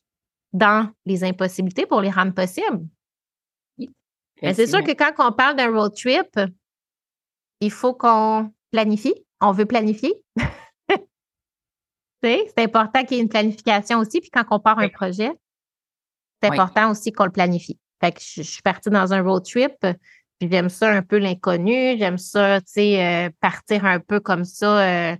dans 0.58 0.90
les 1.06 1.24
impossibilités 1.24 1.86
pour 1.86 2.02
les 2.02 2.10
rendre 2.10 2.34
possibles. 2.34 2.86
Mais 4.42 4.54
c'est 4.54 4.68
sûr 4.68 4.84
que 4.84 4.92
quand 4.92 5.14
on 5.20 5.32
parle 5.32 5.56
d'un 5.56 5.72
road 5.72 5.96
trip, 5.96 6.40
il 7.60 7.72
faut 7.72 7.94
qu'on 7.94 8.52
planifie. 8.72 9.16
On 9.42 9.52
veut 9.52 9.66
planifier. 9.66 10.14
c'est 12.24 12.52
important 12.58 13.04
qu'il 13.04 13.18
y 13.18 13.20
ait 13.20 13.24
une 13.24 13.30
planification 13.30 14.00
aussi. 14.00 14.20
Puis 14.20 14.30
quand 14.30 14.44
on 14.52 14.60
part 14.60 14.80
un 14.80 14.90
projet, 14.90 15.32
c'est 16.42 16.52
important 16.52 16.92
aussi 16.92 17.12
qu'on 17.12 17.26
le 17.26 17.32
planifie. 17.32 17.80
Fait 18.00 18.12
que 18.12 18.20
je, 18.22 18.44
suis 18.44 18.62
partie 18.62 18.92
dans 18.92 19.12
un 19.12 19.22
road 19.22 19.44
trip, 19.44 19.74
puis 20.40 20.50
j'aime 20.52 20.70
ça 20.70 20.92
un 20.92 21.02
peu 21.02 21.18
l'inconnu, 21.18 21.98
j'aime 21.98 22.20
ça, 22.20 22.62
tu 22.62 22.68
sais, 22.68 23.04
euh, 23.04 23.30
partir 23.40 23.86
un 23.86 24.00
peu 24.00 24.20
comme 24.20 24.44
ça, 24.44 25.12
euh, 25.12 25.16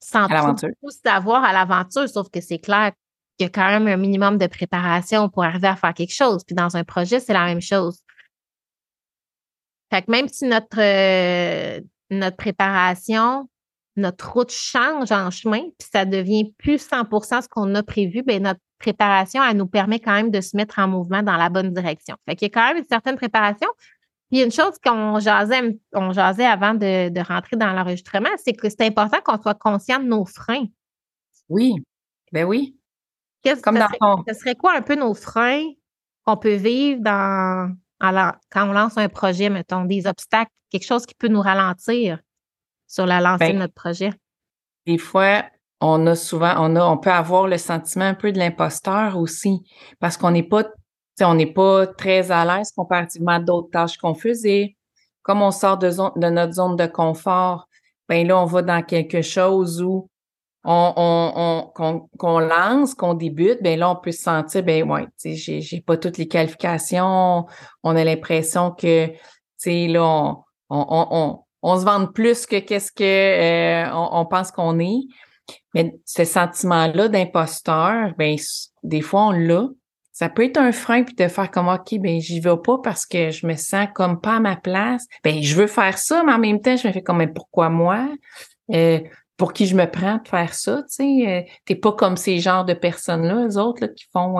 sans 0.00 0.28
tout 0.28 0.90
savoir 0.90 1.42
à 1.42 1.54
l'aventure, 1.54 2.06
sauf 2.06 2.28
que 2.28 2.42
c'est 2.42 2.58
clair 2.58 2.92
il 3.42 3.46
y 3.46 3.46
a 3.46 3.50
quand 3.50 3.68
même 3.68 3.88
un 3.88 3.96
minimum 3.96 4.38
de 4.38 4.46
préparation 4.46 5.28
pour 5.28 5.42
arriver 5.42 5.66
à 5.66 5.76
faire 5.76 5.92
quelque 5.94 6.14
chose. 6.14 6.44
Puis 6.44 6.54
dans 6.54 6.76
un 6.76 6.84
projet, 6.84 7.18
c'est 7.18 7.32
la 7.32 7.44
même 7.44 7.60
chose. 7.60 8.00
Fait 9.90 10.02
que 10.02 10.10
même 10.10 10.28
si 10.28 10.44
notre, 10.44 10.80
euh, 10.80 11.80
préparation, 12.38 13.48
notre 13.96 14.32
route 14.32 14.52
change 14.52 15.10
en 15.10 15.30
chemin, 15.30 15.60
puis 15.78 15.88
ça 15.92 16.04
devient 16.04 16.52
plus 16.56 16.78
100% 16.78 17.42
ce 17.42 17.48
qu'on 17.48 17.74
a 17.74 17.82
prévu, 17.82 18.22
bien, 18.22 18.38
notre 18.38 18.60
préparation, 18.78 19.42
elle 19.44 19.56
nous 19.56 19.66
permet 19.66 19.98
quand 19.98 20.14
même 20.14 20.30
de 20.30 20.40
se 20.40 20.56
mettre 20.56 20.78
en 20.78 20.88
mouvement 20.88 21.22
dans 21.22 21.36
la 21.36 21.48
bonne 21.48 21.74
direction. 21.74 22.16
Fait 22.28 22.36
qu'il 22.36 22.46
y 22.46 22.50
a 22.50 22.54
quand 22.54 22.68
même 22.68 22.78
une 22.78 22.88
certaine 22.88 23.16
préparation. 23.16 23.68
Puis 24.30 24.42
une 24.42 24.52
chose 24.52 24.78
qu'on 24.82 25.18
jasait, 25.18 25.78
on 25.92 26.12
jasait 26.12 26.46
avant 26.46 26.74
de, 26.74 27.10
de 27.10 27.20
rentrer 27.20 27.56
dans 27.56 27.72
l'enregistrement, 27.72 28.30
c'est 28.42 28.54
que 28.54 28.68
c'est 28.70 28.82
important 28.82 29.18
qu'on 29.22 29.40
soit 29.42 29.58
conscient 29.58 29.98
de 29.98 30.06
nos 30.06 30.24
freins. 30.24 30.66
Oui, 31.48 31.74
ben 32.32 32.44
oui. 32.44 32.76
Comme 33.62 33.76
ça, 33.76 33.88
serait, 33.88 34.34
serait 34.34 34.54
quoi 34.54 34.74
un 34.76 34.82
peu 34.82 34.94
nos 34.94 35.14
freins 35.14 35.64
qu'on 36.24 36.36
peut 36.36 36.54
vivre 36.54 37.00
dans, 37.02 37.74
quand 38.50 38.68
on 38.68 38.72
lance 38.72 38.96
un 38.96 39.08
projet, 39.08 39.50
mettons, 39.50 39.84
des 39.84 40.06
obstacles, 40.06 40.50
quelque 40.70 40.86
chose 40.86 41.06
qui 41.06 41.14
peut 41.14 41.28
nous 41.28 41.40
ralentir 41.40 42.20
sur 42.86 43.06
la 43.06 43.20
lancée 43.20 43.48
de 43.48 43.52
ben 43.52 43.58
notre 43.58 43.74
projet? 43.74 44.12
Des 44.86 44.98
fois, 44.98 45.44
on 45.80 46.06
a 46.06 46.14
souvent, 46.14 46.54
on 46.58 46.76
a, 46.76 46.84
on 46.84 46.98
peut 46.98 47.10
avoir 47.10 47.48
le 47.48 47.58
sentiment 47.58 48.04
un 48.04 48.14
peu 48.14 48.32
de 48.32 48.38
l'imposteur 48.38 49.18
aussi, 49.18 49.62
parce 49.98 50.16
qu'on 50.16 50.30
n'est 50.30 50.42
pas, 50.42 50.64
on 51.20 51.34
n'est 51.34 51.52
pas 51.52 51.86
très 51.86 52.30
à 52.30 52.44
l'aise 52.44 52.72
comparativement 52.72 53.32
à 53.32 53.40
d'autres 53.40 53.70
tâches 53.70 53.96
qu'on 53.98 54.14
faisait. 54.14 54.76
Comme 55.22 55.42
on 55.42 55.52
sort 55.52 55.78
de, 55.78 55.88
de 55.88 56.30
notre 56.30 56.54
zone 56.54 56.76
de 56.76 56.86
confort, 56.86 57.68
ben 58.08 58.26
là, 58.26 58.38
on 58.38 58.44
va 58.44 58.62
dans 58.62 58.82
quelque 58.82 59.22
chose 59.22 59.80
où 59.80 60.08
on, 60.64 60.92
on, 60.96 61.51
qu'on, 62.18 62.38
lance, 62.38 62.94
qu'on 62.94 63.14
débute, 63.14 63.62
ben 63.62 63.78
là, 63.78 63.90
on 63.90 63.96
peut 63.96 64.12
se 64.12 64.22
sentir, 64.22 64.62
ben 64.62 64.88
ouais, 64.90 65.06
j'ai, 65.24 65.60
j'ai 65.60 65.80
pas 65.80 65.96
toutes 65.96 66.18
les 66.18 66.28
qualifications. 66.28 67.46
On 67.82 67.96
a 67.96 68.04
l'impression 68.04 68.70
que, 68.70 69.06
tu 69.08 69.16
sais, 69.56 69.88
là, 69.88 70.34
on, 70.70 71.78
se 71.78 71.84
vante 71.84 72.14
plus 72.14 72.46
que 72.46 72.58
qu'est-ce 72.58 72.92
que 72.92 73.02
euh, 73.02 73.90
on, 73.92 74.26
pense 74.26 74.50
qu'on 74.50 74.78
est. 74.78 75.00
Mais 75.74 75.94
ce 76.04 76.24
sentiment-là 76.24 77.08
d'imposteur, 77.08 78.14
ben 78.16 78.36
des 78.82 79.00
fois, 79.00 79.26
on 79.26 79.30
l'a. 79.32 79.68
Ça 80.12 80.28
peut 80.28 80.44
être 80.44 80.58
un 80.58 80.72
frein 80.72 81.04
puis 81.04 81.14
de 81.14 81.26
faire 81.26 81.50
comme 81.50 81.68
OK, 81.68 81.98
ben 81.98 82.20
j'y 82.20 82.38
vais 82.38 82.56
pas 82.62 82.78
parce 82.82 83.06
que 83.06 83.30
je 83.30 83.46
me 83.46 83.54
sens 83.54 83.88
comme 83.94 84.20
pas 84.20 84.36
à 84.36 84.40
ma 84.40 84.56
place. 84.56 85.06
Ben 85.24 85.42
je 85.42 85.54
veux 85.56 85.66
faire 85.66 85.96
ça, 85.98 86.22
mais 86.22 86.32
en 86.32 86.38
même 86.38 86.60
temps, 86.60 86.76
je 86.76 86.86
me 86.86 86.92
fais 86.92 87.02
comme 87.02 87.18
mais 87.18 87.28
pourquoi 87.28 87.70
moi? 87.70 88.08
Euh, 88.72 89.00
pour 89.36 89.52
qui 89.52 89.66
je 89.66 89.74
me 89.74 89.90
prends 89.90 90.18
de 90.18 90.28
faire 90.28 90.54
ça, 90.54 90.82
tu 90.82 90.88
sais. 90.88 91.28
Euh, 91.28 91.42
t'es 91.64 91.74
pas 91.74 91.92
comme 91.92 92.16
ces 92.16 92.38
genres 92.38 92.64
de 92.64 92.74
personnes-là, 92.74 93.46
les 93.46 93.56
autres, 93.56 93.82
là, 93.82 93.88
qui 93.88 94.06
font 94.12 94.38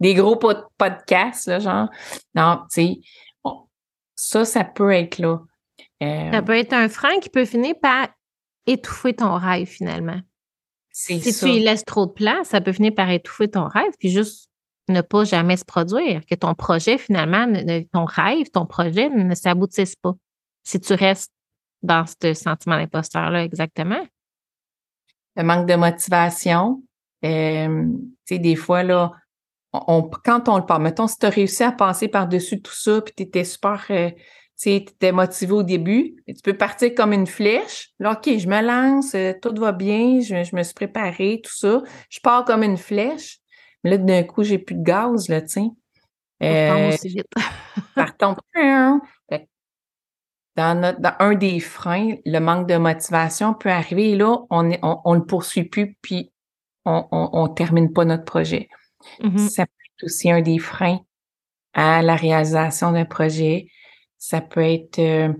des 0.00 0.14
gros 0.14 0.36
podcasts, 0.78 1.46
là, 1.46 1.58
genre. 1.58 1.88
Non, 2.34 2.60
tu 2.72 2.82
sais, 2.82 3.00
ça, 4.14 4.44
ça 4.44 4.64
peut 4.64 4.92
être 4.92 5.18
là. 5.18 5.40
Euh, 6.02 6.30
ça 6.30 6.42
peut 6.42 6.56
être 6.56 6.72
un 6.72 6.88
frein 6.88 7.18
qui 7.20 7.30
peut 7.30 7.44
finir 7.44 7.74
par 7.80 8.08
étouffer 8.66 9.14
ton 9.14 9.36
rêve 9.36 9.66
finalement. 9.66 10.20
Si 10.90 11.20
ça. 11.20 11.46
tu 11.46 11.52
y 11.52 11.60
laisses 11.60 11.84
trop 11.84 12.06
de 12.06 12.12
place, 12.12 12.48
ça 12.48 12.60
peut 12.60 12.72
finir 12.72 12.94
par 12.94 13.10
étouffer 13.10 13.48
ton 13.48 13.66
rêve, 13.68 13.92
puis 13.98 14.10
juste 14.10 14.48
ne 14.88 15.00
pas 15.00 15.24
jamais 15.24 15.56
se 15.56 15.64
produire, 15.64 16.24
que 16.26 16.34
ton 16.34 16.54
projet 16.54 16.96
finalement, 16.96 17.46
ne- 17.46 17.80
ton 17.92 18.04
rêve, 18.04 18.50
ton 18.50 18.66
projet 18.66 19.08
ne 19.10 19.34
s'aboutisse 19.34 19.96
pas. 19.96 20.14
Si 20.64 20.80
tu 20.80 20.94
restes 20.94 21.32
dans 21.82 22.04
ce 22.06 22.34
sentiment 22.34 22.76
d'imposteur-là, 22.76 23.44
exactement. 23.44 24.04
Le 25.36 25.42
manque 25.42 25.66
de 25.66 25.74
motivation. 25.74 26.82
Euh, 27.24 27.86
tu 28.26 28.34
sais, 28.34 28.38
des 28.38 28.56
fois, 28.56 28.82
là, 28.82 29.12
on, 29.72 30.02
quand 30.24 30.48
on 30.48 30.58
le 30.58 30.66
part, 30.66 30.80
mettons, 30.80 31.06
si 31.06 31.18
tu 31.18 31.26
as 31.26 31.30
réussi 31.30 31.62
à 31.62 31.72
passer 31.72 32.08
par-dessus 32.08 32.62
tout 32.62 32.74
ça, 32.74 33.00
puis 33.00 33.14
tu 33.16 33.22
étais 33.24 33.44
super, 33.44 33.84
euh, 33.90 34.10
tu 34.10 34.16
sais, 34.56 34.84
tu 34.86 34.92
étais 34.92 35.12
motivé 35.12 35.52
au 35.52 35.62
début, 35.62 36.16
tu 36.26 36.34
peux 36.42 36.56
partir 36.56 36.94
comme 36.94 37.12
une 37.12 37.26
flèche. 37.26 37.90
Là, 37.98 38.12
OK, 38.12 38.38
je 38.38 38.48
me 38.48 38.62
lance, 38.62 39.14
euh, 39.14 39.32
tout 39.40 39.54
va 39.56 39.72
bien, 39.72 40.20
je, 40.20 40.44
je 40.44 40.56
me 40.56 40.62
suis 40.62 40.74
préparée, 40.74 41.40
tout 41.44 41.54
ça. 41.54 41.82
Je 42.08 42.20
pars 42.20 42.44
comme 42.44 42.62
une 42.62 42.78
flèche. 42.78 43.38
Mais 43.84 43.90
là, 43.90 43.98
d'un 43.98 44.22
coup, 44.22 44.42
j'ai 44.42 44.58
plus 44.58 44.74
de 44.74 44.82
gaz, 44.82 45.28
là, 45.28 45.42
tu 45.42 45.48
sais. 45.48 45.66
Euh, 46.42 46.88
aussi 46.88 47.08
vite. 47.08 47.26
par 47.94 48.16
ton 48.16 48.34
Fait 48.54 48.60
que 48.60 49.06
dans, 50.56 50.80
notre, 50.80 51.00
dans 51.00 51.14
un 51.20 51.34
des 51.34 51.60
freins, 51.60 52.14
le 52.24 52.38
manque 52.40 52.68
de 52.68 52.76
motivation 52.76 53.54
peut 53.54 53.70
arriver 53.70 54.10
et 54.10 54.16
là, 54.16 54.38
on 54.50 54.62
ne 54.64 54.76
on, 54.82 55.00
on 55.04 55.20
poursuit 55.20 55.64
plus, 55.64 55.96
puis 56.02 56.32
on, 56.84 57.06
on, 57.12 57.30
on 57.32 57.48
termine 57.48 57.92
pas 57.92 58.04
notre 58.04 58.24
projet. 58.24 58.68
Mhm. 59.22 59.38
Ça 59.38 59.66
peut 59.66 59.72
être 59.98 60.04
aussi 60.06 60.30
un 60.30 60.42
des 60.42 60.58
freins 60.58 61.00
à 61.74 62.02
la 62.02 62.16
réalisation 62.16 62.92
d'un 62.92 63.04
projet. 63.04 63.68
Ça 64.18 64.40
peut 64.40 64.62
être 64.62 64.98
euh, 64.98 65.32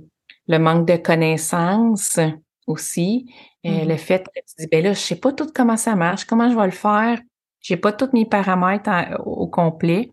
le 0.49 0.59
manque 0.59 0.87
de 0.87 0.97
connaissances 0.97 2.19
aussi. 2.67 3.27
Euh, 3.67 3.83
Mhm. 3.83 3.89
Le 3.89 3.97
fait 3.97 4.25
que 4.25 4.41
tu 4.47 4.55
dis, 4.61 4.67
ben 4.71 4.85
là, 4.85 4.93
je 4.93 5.01
sais 5.01 5.17
pas 5.17 5.33
tout 5.33 5.49
comment 5.53 5.77
ça 5.77 5.97
marche, 5.97 6.25
comment 6.25 6.49
je 6.51 6.57
vais 6.57 6.67
le 6.67 6.71
faire. 6.71 7.19
J'ai 7.61 7.77
pas 7.77 7.93
tous 7.93 8.11
mes 8.13 8.25
paramètres 8.27 8.89
en- 8.89 9.15
au 9.25 9.49
complet. 9.49 10.11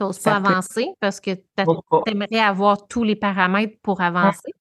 Tu 0.00 0.04
n'oses 0.06 0.18
pas 0.18 0.36
avancer 0.36 0.88
parce 1.00 1.20
que 1.20 1.30
tu 1.34 1.42
aimerais 2.06 2.40
avoir 2.40 2.86
tous 2.88 3.04
les 3.04 3.16
paramètres 3.16 3.76
pour 3.82 4.00
avancer? 4.00 4.52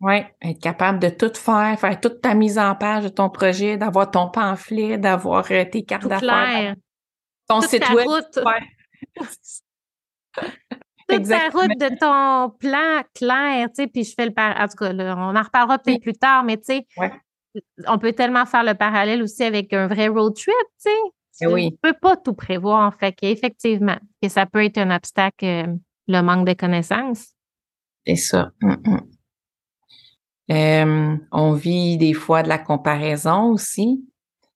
Oui, 0.00 0.22
être 0.42 0.60
capable 0.60 1.00
de 1.00 1.08
tout 1.08 1.32
faire, 1.34 1.78
faire 1.78 2.00
toute 2.00 2.20
ta 2.20 2.34
mise 2.34 2.58
en 2.58 2.74
page 2.76 3.04
de 3.04 3.08
ton 3.08 3.28
projet, 3.30 3.76
d'avoir 3.76 4.10
ton 4.10 4.30
pamphlet, 4.30 4.96
d'avoir 4.96 5.44
euh, 5.50 5.64
tes 5.64 5.82
cartes 5.82 6.06
d'affaires, 6.06 6.76
ton 7.48 7.60
Toute 7.60 7.70
site 7.70 7.82
ta 7.82 7.94
web. 7.94 8.06
route. 8.06 8.38
toute 11.08 11.28
ta 11.28 11.48
route 11.48 11.78
de 11.78 11.98
ton 11.98 12.50
plan 12.58 13.02
clair, 13.14 13.68
tu 13.68 13.74
sais, 13.82 13.86
puis 13.88 14.04
je 14.04 14.14
fais 14.14 14.26
le 14.26 14.32
par... 14.32 14.58
En 14.60 14.68
tout 14.68 14.76
cas, 14.76 14.92
là, 14.92 15.16
on 15.18 15.34
en 15.34 15.42
reparlera 15.42 15.78
peut-être 15.78 16.02
plus 16.02 16.12
tard, 16.14 16.44
mais 16.44 16.58
tu 16.58 16.64
sais, 16.64 16.86
Ouais. 16.96 17.12
on 17.88 17.98
peut 17.98 18.12
tellement 18.12 18.46
faire 18.46 18.62
le 18.62 18.74
parallèle 18.74 19.22
aussi 19.22 19.42
avec 19.42 19.72
un 19.72 19.88
vrai 19.88 20.08
road 20.08 20.34
trip, 20.36 20.54
tu 20.82 20.90
sais. 20.90 20.96
Tu 21.40 21.46
oui. 21.46 21.78
peux 21.82 21.92
pas 21.92 22.16
tout 22.16 22.34
prévoir, 22.34 22.94
fait 22.94 23.12
qu'effectivement, 23.12 23.96
que 24.22 24.28
ça 24.28 24.46
peut 24.46 24.64
être 24.64 24.78
un 24.78 24.94
obstacle, 24.94 25.44
euh, 25.44 25.66
le 26.08 26.20
manque 26.20 26.46
de 26.46 26.52
connaissances. 26.54 27.28
C'est 28.06 28.16
ça. 28.16 28.50
Mm, 28.60 28.74
mm. 28.84 29.00
Euh, 30.50 31.16
on 31.30 31.52
vit 31.52 31.96
des 31.98 32.14
fois 32.14 32.42
de 32.42 32.48
la 32.48 32.58
comparaison 32.58 33.50
aussi. 33.52 34.04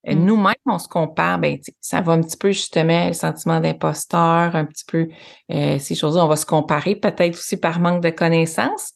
Euh, 0.09 0.15
Mm. 0.15 0.25
Nous-mêmes, 0.25 0.55
on 0.67 0.79
se 0.79 0.89
compare, 0.89 1.39
ben, 1.39 1.59
ça 1.81 2.01
va 2.01 2.15
un 2.15 2.23
petit 2.23 2.37
peu 2.37 2.51
justement 2.51 3.07
le 3.07 3.13
sentiment 3.13 3.61
d'imposteur, 3.61 4.57
un 4.57 4.65
petit 4.65 4.85
peu 4.85 5.09
ces 5.49 5.95
choses-là. 5.95 6.25
On 6.25 6.29
va 6.29 6.37
se 6.37 6.47
comparer 6.47 6.97
peut-être 6.97 7.35
aussi 7.35 7.57
par 7.57 7.79
manque 7.79 8.03
de 8.03 8.11
connaissances. 8.11 8.95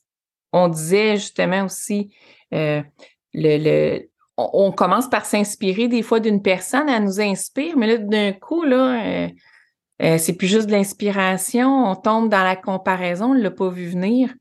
On 0.53 0.69
disait 0.69 1.17
justement 1.17 1.65
aussi 1.65 2.11
le, 2.51 2.83
le 3.35 4.09
on, 4.37 4.51
on 4.53 4.73
commence 4.73 5.09
par 5.09 5.25
s'inspirer 5.27 5.89
des 5.89 6.03
fois 6.03 6.21
d'une 6.21 6.43
personne, 6.43 6.89
elle 6.89 7.05
nous 7.05 7.21
inspire, 7.21 7.77
mais 7.77 7.87
là, 7.87 7.99
d'un 7.99 8.33
coup, 8.33 8.63
là, 8.65 9.05
euh, 9.05 9.29
euh, 10.03 10.19
c'est 10.19 10.35
plus 10.37 10.47
juste 10.49 10.67
de 10.67 10.73
l'inspiration, 10.73 11.87
on 11.91 11.97
tombe 11.97 12.29
dans 12.29 12.45
la 12.45 12.57
comparaison, 12.57 13.31
on 13.31 13.35
ne 13.35 13.43
l'a 13.43 13.51
pas 13.51 13.69
vu 13.71 13.89
venir. 13.89 14.35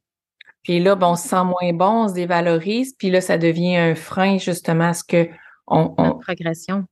Puis 0.64 0.80
là, 0.80 0.96
ben, 0.96 1.08
on 1.10 1.16
se 1.16 1.28
sent 1.28 1.44
moins 1.44 1.74
bon, 1.74 2.06
on 2.06 2.08
se 2.10 2.14
dévalorise, 2.14 2.94
puis 2.98 3.10
là, 3.10 3.22
ça 3.22 3.38
devient 3.38 3.78
un 3.78 3.96
frein 3.96 4.38
justement 4.38 4.90
à 4.90 4.94
ce 4.94 5.04
que 5.04 5.30
on, 5.68 5.94
on- 5.98 6.04
Notre 6.06 6.20
progression. 6.20 6.86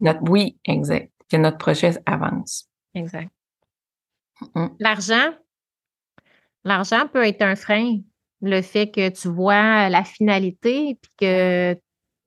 notre, 0.00 0.20
oui, 0.30 0.58
exact, 0.64 1.10
que 1.30 1.36
notre 1.36 1.58
projet 1.58 1.92
avance. 2.06 2.68
Exact. 2.94 3.30
L'argent, 4.78 5.32
l'argent 6.64 7.08
peut 7.12 7.26
être 7.26 7.42
un 7.42 7.56
frein. 7.56 7.98
Le 8.40 8.62
fait 8.62 8.88
que 8.90 9.08
tu 9.08 9.28
vois 9.28 9.88
la 9.88 10.04
finalité 10.04 10.96
puis 11.02 11.10
que 11.18 11.74
tu 11.74 11.80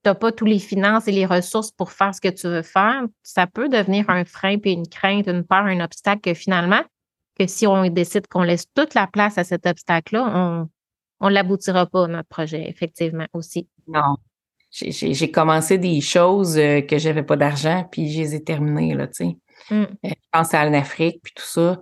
n'as 0.04 0.14
pas 0.14 0.32
tous 0.32 0.44
les 0.44 0.58
finances 0.58 1.08
et 1.08 1.12
les 1.12 1.26
ressources 1.26 1.70
pour 1.70 1.92
faire 1.92 2.14
ce 2.14 2.20
que 2.20 2.28
tu 2.28 2.46
veux 2.48 2.62
faire, 2.62 3.04
ça 3.22 3.46
peut 3.46 3.68
devenir 3.68 4.08
un 4.10 4.24
frein 4.24 4.58
puis 4.58 4.72
une 4.72 4.88
crainte, 4.88 5.26
une 5.28 5.44
peur, 5.44 5.64
un 5.64 5.80
obstacle 5.80 6.20
que 6.20 6.34
finalement, 6.34 6.82
que 7.38 7.46
si 7.46 7.66
on 7.66 7.86
décide 7.88 8.26
qu'on 8.26 8.42
laisse 8.42 8.66
toute 8.74 8.94
la 8.94 9.06
place 9.06 9.38
à 9.38 9.44
cet 9.44 9.66
obstacle-là, 9.66 10.30
on 10.34 10.68
on 11.24 11.28
l'aboutira 11.28 11.86
pas, 11.86 12.08
notre 12.08 12.28
projet, 12.28 12.68
effectivement, 12.68 13.26
aussi. 13.32 13.68
Non. 13.86 14.16
J'ai- 14.72 15.30
commencé 15.30 15.78
des 15.78 16.00
choses 16.00 16.58
euh, 16.58 16.80
que 16.80 16.98
j'avais 16.98 17.22
pas 17.22 17.36
d'argent, 17.36 17.86
puis 17.92 18.10
je 18.10 18.18
les 18.22 18.34
ai 18.34 18.42
terminées, 18.42 18.94
là, 18.94 19.06
tu 19.06 19.12
sais. 19.14 19.36
Mm. 19.70 19.82
Euh, 19.82 19.86
Je 20.04 20.14
pense 20.32 20.52
à 20.52 20.68
l'Afrique, 20.68 21.20
puis 21.22 21.32
tout 21.36 21.44
ça. 21.44 21.80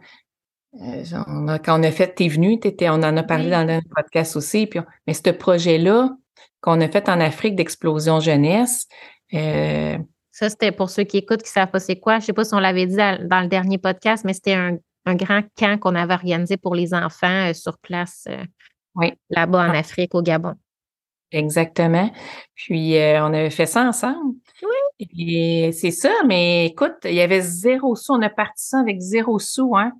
Euh, 0.83 1.05
genre, 1.05 1.25
on 1.27 1.49
a- 1.49 1.59
quand 1.59 1.81
on 1.81 1.83
a 1.85 1.91
fait 1.91 2.15
T'es 2.15 2.29
venu, 2.29 2.61
on 2.83 3.03
en 3.03 3.17
a 3.17 3.23
parlé 3.23 3.49
dans 3.49 3.67
le 3.67 3.81
podcast 3.95 4.37
aussi. 4.37 4.67
Puis 4.67 4.81
on- 4.81 4.87
mais 5.07 5.15
ce 5.15 5.31
projet-là 5.31 6.11
qu'on 6.61 6.81
a 6.81 6.88
fait 6.88 7.09
en 7.09 7.21
Afrique 7.21 7.55
d'explosion 7.57 8.21
jeunesse, 8.21 8.87
euh, 9.35 9.97
Ça, 10.31 10.50
c'était 10.50 10.73
pour 10.73 10.90
ceux 10.90 11.05
qui 11.05 11.19
écoutent, 11.19 11.43
qui 11.43 11.49
ne 11.50 11.52
savent 11.52 11.71
pas 11.71 11.81
c'est 11.81 11.99
quoi. 11.99 12.14
Je 12.14 12.23
ne 12.23 12.26
sais 12.26 12.33
pas 12.33 12.45
si 12.45 12.55
on 12.55 12.59
l'avait 12.61 12.87
dit 12.87 12.97
dans, 12.97 13.40
le 13.43 13.49
dernier 13.49 13.79
podcast, 13.79 14.25
mais 14.25 14.33
c'était 14.35 14.55
un, 14.55 14.76
un 15.07 15.14
grand 15.14 15.43
camp 15.57 15.79
qu'on 15.79 15.95
avait 15.95 16.14
organisé 16.14 16.57
pour 16.57 16.75
les 16.75 16.93
enfants 16.95 17.49
euh, 17.50 17.55
sur 17.55 17.79
place 17.79 18.25
euh, 18.29 18.45
oui, 18.95 19.12
là-bas 19.31 19.69
en 19.69 19.75
Ah. 19.75 19.79
Afrique, 19.79 20.14
au 20.14 20.23
Gabon. 20.23 20.55
exactement. 21.31 22.11
Puis 22.55 22.97
euh, 22.97 23.23
on 23.23 23.33
avait 23.33 23.50
fait 23.50 23.67
ça 23.67 23.83
ensemble. 23.83 24.35
Oui. 24.62 25.07
Et 25.17 25.73
c'est 25.73 25.93
ça, 25.93 26.11
mais 26.26 26.67
écoute, 26.67 26.97
il 27.05 27.14
y 27.14 27.21
avait 27.21 27.40
zéro 27.40 27.95
sou. 27.95 28.14
On 28.14 28.23
a 28.23 28.29
parti 28.29 28.67
ça 28.67 28.81
avec 28.81 29.00
zéro 29.00 29.38
sou, 29.38 29.76
hein. 29.76 29.93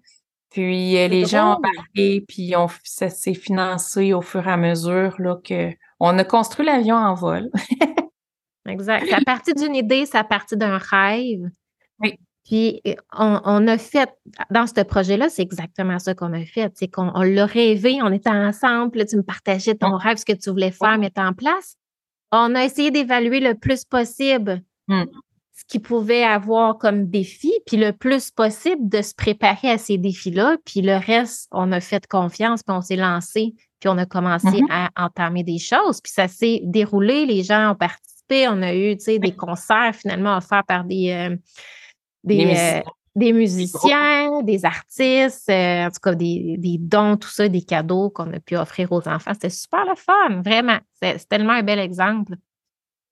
Puis 0.51 0.95
les 0.95 1.27
gens 1.27 1.53
ont 1.53 1.57
embarqué, 1.59 2.25
puis 2.27 2.57
on, 2.57 2.67
ça 2.83 3.09
s'est 3.09 3.35
financé 3.35 4.13
au 4.13 4.21
fur 4.21 4.49
et 4.49 4.51
à 4.51 4.57
mesure 4.57 5.15
là, 5.21 5.37
que 5.45 5.71
on 6.01 6.19
a 6.19 6.25
construit 6.25 6.67
l'avion 6.67 6.97
en 6.97 7.15
vol. 7.15 7.51
Exact. 8.69 9.09
Ça 9.09 9.17
a 9.17 9.21
parti 9.25 9.55
d'une 9.55 9.75
idée, 9.75 10.07
ça 10.07 10.21
a 10.21 10.25
parti 10.25 10.57
d'un 10.57 10.79
rêve. 10.79 11.49
Oui. 12.01 12.19
Puis 12.45 12.81
euh, 12.87 12.95
on, 13.17 13.41
on 13.45 13.67
a 13.69 13.79
fait, 13.79 14.11
dans 14.51 14.67
ce 14.67 14.83
projet-là, 14.83 15.29
c'est 15.29 15.43
exactement 15.43 15.99
ça 15.99 16.15
qu'on 16.15 16.33
a 16.33 16.45
fait. 16.45 16.73
C'est 16.75 16.89
qu'on 16.89 17.11
on 17.15 17.23
l'a 17.23 17.47
rêvé, 17.47 18.01
on 18.03 18.13
était 18.13 18.31
ensemble, 18.31 18.99
là, 18.99 19.05
tu 19.05 19.17
me 19.17 19.23
partageais 19.23 19.75
ton 19.75 19.97
rêve, 19.97 20.19
ce 20.19 20.25
que 20.25 20.33
tu 20.33 20.51
voulais 20.51 20.71
faire, 20.71 20.99
mettre 20.99 21.21
en 21.21 21.33
place. 21.33 21.77
On 22.33 22.55
a 22.55 22.65
essayé 22.65 22.91
d'évaluer 22.91 23.41
le 23.41 23.55
plus 23.55 23.85
possible 23.85 24.63
Mm. 24.91 25.05
ce 25.55 25.65
qu'il 25.69 25.83
pouvait 25.83 26.25
avoir 26.25 26.79
comme 26.79 27.07
défi, 27.09 27.53
puis 27.65 27.77
le 27.77 27.93
plus 27.93 28.31
possible 28.33 28.89
de 28.89 29.03
se 29.03 29.15
préparer 29.15 29.71
à 29.71 29.79
ces 29.79 29.99
défis-là. 29.99 30.57
Puis 30.65 30.83
le 30.83 30.97
reste, 30.97 31.49
on 31.53 31.71
a 31.71 31.81
fait 31.81 32.07
confiance, 32.09 32.63
puis 32.65 32.75
on 32.75 32.81
s'est 32.81 32.97
lancé, 32.97 33.55
puis 33.81 33.89
on 33.89 33.99
a 33.99 34.07
commencé 34.07 34.61
Mhm. 34.61 34.69
à 34.71 34.91
entamer 34.97 35.43
des 35.43 35.59
choses. 35.59 36.01
Puis 36.01 36.13
ça 36.13 36.29
s'est 36.29 36.61
déroulé, 36.65 37.27
les 37.27 37.43
gens 37.43 37.73
ont 37.73 37.75
participé, 37.75 38.47
on 38.49 38.63
a 38.63 38.75
eu, 38.75 38.95
des 38.97 39.35
concerts 39.35 39.95
finalement 39.95 40.37
offerts 40.37 40.65
par 40.67 40.85
des, 40.85 41.11
euh, 41.11 41.37
des, 42.23 42.37
Des 42.37 42.45
euh, 42.45 42.47
musiciens. 42.47 42.83
des 43.17 43.33
musiciens, 43.33 44.43
des 44.43 44.65
artistes, 44.65 45.49
euh, 45.51 45.87
en 45.87 45.91
tout 45.91 46.01
cas 46.03 46.15
des, 46.15 46.57
des 46.59 46.77
dons, 46.79 47.17
tout 47.17 47.29
ça, 47.31 47.49
des 47.49 47.63
cadeaux 47.63 48.11
qu'on 48.11 48.33
a 48.33 48.39
pu 48.39 48.57
offrir 48.57 48.93
aux 48.93 49.09
enfants. 49.09 49.33
C'était 49.33 49.51
super 49.51 49.85
le 49.87 49.97
fun, 49.97 50.43
vraiment. 50.45 50.79
C'est 51.03 51.29
tellement 51.29 51.55
un 51.55 51.63
bel 51.63 51.79
exemple. 51.81 52.35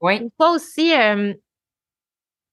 Oui, 0.00 0.30
aussi, 0.38 0.94
euh, 0.94 1.34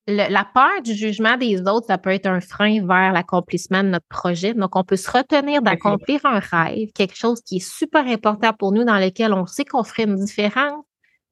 le- 0.07 0.31
la 0.31 0.45
peur 0.45 0.81
du 0.83 0.93
jugement 0.93 1.37
des 1.37 1.61
autres, 1.61 1.87
ça 1.87 1.97
peut 1.97 2.11
être 2.11 2.27
un 2.27 2.41
frein 2.41 2.85
vers 2.85 3.11
l'accomplissement 3.11 3.83
de 3.83 3.89
notre 3.89 4.07
projet. 4.07 4.53
Donc, 4.53 4.75
on 4.75 4.83
peut 4.83 4.95
se 4.97 5.09
retenir 5.09 5.61
d'accomplir 5.61 6.19
un 6.25 6.39
rêve, 6.39 6.91
quelque 6.93 7.15
chose 7.15 7.41
qui 7.41 7.57
est 7.57 7.67
super 7.67 8.05
important 8.07 8.53
pour 8.53 8.71
nous, 8.71 8.83
dans 8.83 8.99
lequel 8.99 9.33
on 9.33 9.45
sait 9.45 9.65
qu'on 9.65 9.83
ferait 9.83 10.03
une 10.03 10.15
différence, 10.23 10.83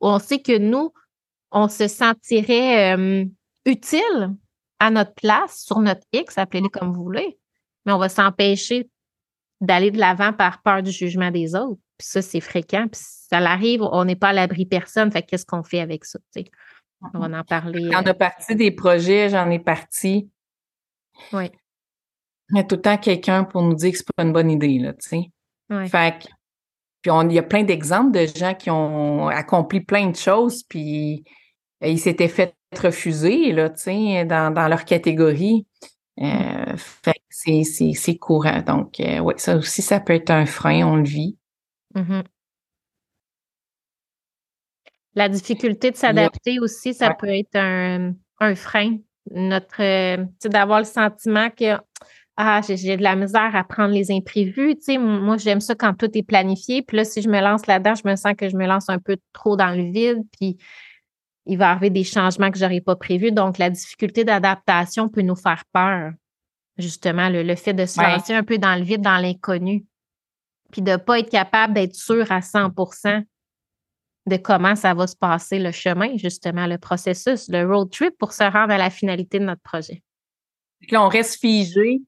où 0.01 0.08
on 0.08 0.20
sait 0.20 0.42
que 0.42 0.58
nous, 0.58 0.92
on 1.51 1.68
se 1.68 1.88
sentirait 1.88 2.96
euh, 2.98 3.25
utile 3.65 4.34
à 4.80 4.89
notre 4.89 5.13
place, 5.13 5.63
sur 5.65 5.80
notre 5.80 6.01
X, 6.12 6.38
appelez-le 6.38 6.70
comme 6.70 6.94
vous 6.94 7.03
voulez, 7.03 7.38
mais 7.86 7.94
on 7.94 8.00
va 8.00 8.10
s'empêcher 8.10 8.89
d'aller 9.62 9.92
de 9.92 10.00
l'avant 10.00 10.34
par 10.34 10.62
peur 10.62 10.82
du 10.84 10.92
jugement 10.92 11.32
des 11.32 11.56
autres. 11.56 11.80
Puis 11.98 12.08
ça, 12.08 12.22
c'est 12.22 12.42
fréquent. 12.42 12.88
Puis 12.92 13.01
ça 13.30 13.39
l'arrive, 13.39 13.82
on 13.84 14.03
n'est 14.03 14.15
pas 14.18 14.30
à 14.30 14.34
l'abri 14.34 14.65
personne. 14.65 15.10
Fait 15.12 15.22
que 15.22 15.27
qu'est-ce 15.27 15.46
qu'on 15.46 15.63
fait 15.63 15.80
avec 15.80 16.03
ça? 16.03 16.20
On 17.13 17.19
va 17.19 17.39
en 17.39 17.43
parler. 17.43 17.89
On 17.93 18.05
euh, 18.05 18.12
a 18.12 18.13
parti 18.13 18.55
des 18.55 18.72
projets, 18.72 19.29
j'en 19.29 19.50
ai 19.50 19.60
parti. 19.60 20.29
Oui. 21.31 21.50
Il 22.50 22.57
y 22.57 22.60
a 22.60 22.63
tout 22.63 22.75
le 22.75 22.81
temps 22.81 22.98
quelqu'un 22.98 23.43
pour 23.43 23.62
nous 23.62 23.75
dire 23.75 23.91
que 23.91 23.98
c'est 23.98 24.07
pas 24.15 24.24
une 24.24 24.33
bonne 24.33 24.51
idée, 24.51 24.79
là, 24.79 24.93
tu 24.93 25.10
sais. 25.10 25.31
Fait 25.89 26.19
que 26.19 26.27
Puis 27.01 27.12
on, 27.12 27.27
il 27.27 27.33
y 27.33 27.39
a 27.39 27.43
plein 27.43 27.63
d'exemples 27.63 28.12
de 28.12 28.27
gens 28.27 28.53
qui 28.53 28.69
ont 28.69 29.27
accompli 29.27 29.81
plein 29.81 30.10
de 30.10 30.15
choses, 30.15 30.63
puis 30.63 31.24
euh, 31.83 31.88
ils 31.88 32.00
s'étaient 32.00 32.27
fait 32.27 32.55
refuser 32.79 33.51
là, 33.51 33.69
dans, 33.69 34.53
dans 34.53 34.67
leur 34.67 34.86
catégorie. 34.86 35.65
Euh, 36.22 36.75
c'est 37.29 38.17
courant. 38.17 38.62
Donc, 38.62 39.00
euh, 39.00 39.19
oui, 39.19 39.33
ça 39.38 39.55
aussi, 39.57 39.81
ça 39.81 40.00
peut 40.00 40.13
être 40.13 40.29
un 40.29 40.45
frein, 40.45 40.86
on 40.86 40.98
le 40.98 41.03
vit. 41.03 41.38
Mm-hmm. 41.95 42.24
La 45.15 45.29
difficulté 45.29 45.91
de 45.91 45.96
s'adapter 45.96 46.60
aussi, 46.60 46.93
ça 46.93 47.13
peut 47.13 47.29
être 47.29 47.55
un, 47.55 48.13
un 48.39 48.55
frein. 48.55 48.98
Notre, 49.32 49.82
euh, 49.82 50.25
d'avoir 50.46 50.79
le 50.79 50.86
sentiment 50.86 51.50
que 51.50 51.77
ah, 52.36 52.62
j'ai 52.67 52.98
de 52.98 53.03
la 53.03 53.15
misère 53.15 53.55
à 53.55 53.63
prendre 53.63 53.93
les 53.93 54.12
imprévus. 54.12 54.75
Tu 54.75 54.82
sais, 54.82 54.98
moi, 54.98 55.38
j'aime 55.38 55.62
ça 55.62 55.75
quand 55.75 55.93
tout 55.93 56.10
est 56.17 56.24
planifié. 56.24 56.82
Puis 56.82 56.98
là, 56.98 57.05
si 57.05 57.22
je 57.22 57.29
me 57.29 57.39
lance 57.39 57.67
là-dedans, 57.67 57.93
je 57.93 58.10
me 58.10 58.15
sens 58.15 58.34
que 58.36 58.50
je 58.50 58.58
me 58.58 58.65
lance 58.65 58.89
un 58.89 58.98
peu 58.98 59.17
trop 59.34 59.55
dans 59.55 59.70
le 59.70 59.91
vide. 59.91 60.24
Puis 60.32 60.58
il 61.46 61.58
va 61.58 61.72
arriver 61.72 61.91
des 61.91 62.03
changements 62.03 62.50
que 62.50 62.58
je 62.58 62.63
n'aurais 62.63 62.82
pas 62.82 62.96
prévus. 62.96 63.32
Donc, 63.32 63.60
la 63.60 63.70
difficulté 63.70 64.24
d'adaptation 64.24 65.10
peut 65.10 65.22
nous 65.22 65.36
faire 65.36 65.63
peur. 65.72 66.12
Justement, 66.77 67.29
le, 67.29 67.55
fait 67.55 67.74
de 67.74 67.86
se 67.86 68.01
lancer 68.01 68.34
un 68.34 68.43
peu 68.43 68.58
dans 68.58 68.75
le 68.75 68.84
vide, 68.84 69.01
dans 69.01 69.17
l'inconnu. 69.17 69.86
Puis 70.72 70.82
de 70.82 70.91
ne 70.91 70.98
pas 70.98 71.20
être 71.20 71.29
capable 71.29 71.75
d'être 71.75 71.93
sûr 71.93 72.32
à 72.32 72.41
100 72.41 72.72
de 74.25 74.38
comment 74.38 74.75
ça 74.75 74.94
va 74.94 75.08
se 75.08 75.15
passer 75.15 75.60
le 75.60 75.72
chemin, 75.72 76.15
justement, 76.18 76.65
le 76.65 76.77
processus, 76.77 77.50
le 77.50 77.65
road 77.65 77.92
trip 77.92 78.18
pour 78.18 78.34
se 78.34 78.44
rendre 78.44 78.74
à 78.74 78.77
la 78.77 78.89
finalité 78.89 79.39
de 79.39 79.46
notre 79.46 79.62
projet. 79.62 80.01
Là, 80.89 81.03
on 81.03 81.10
reste 81.10 81.39
figé 81.39 82.01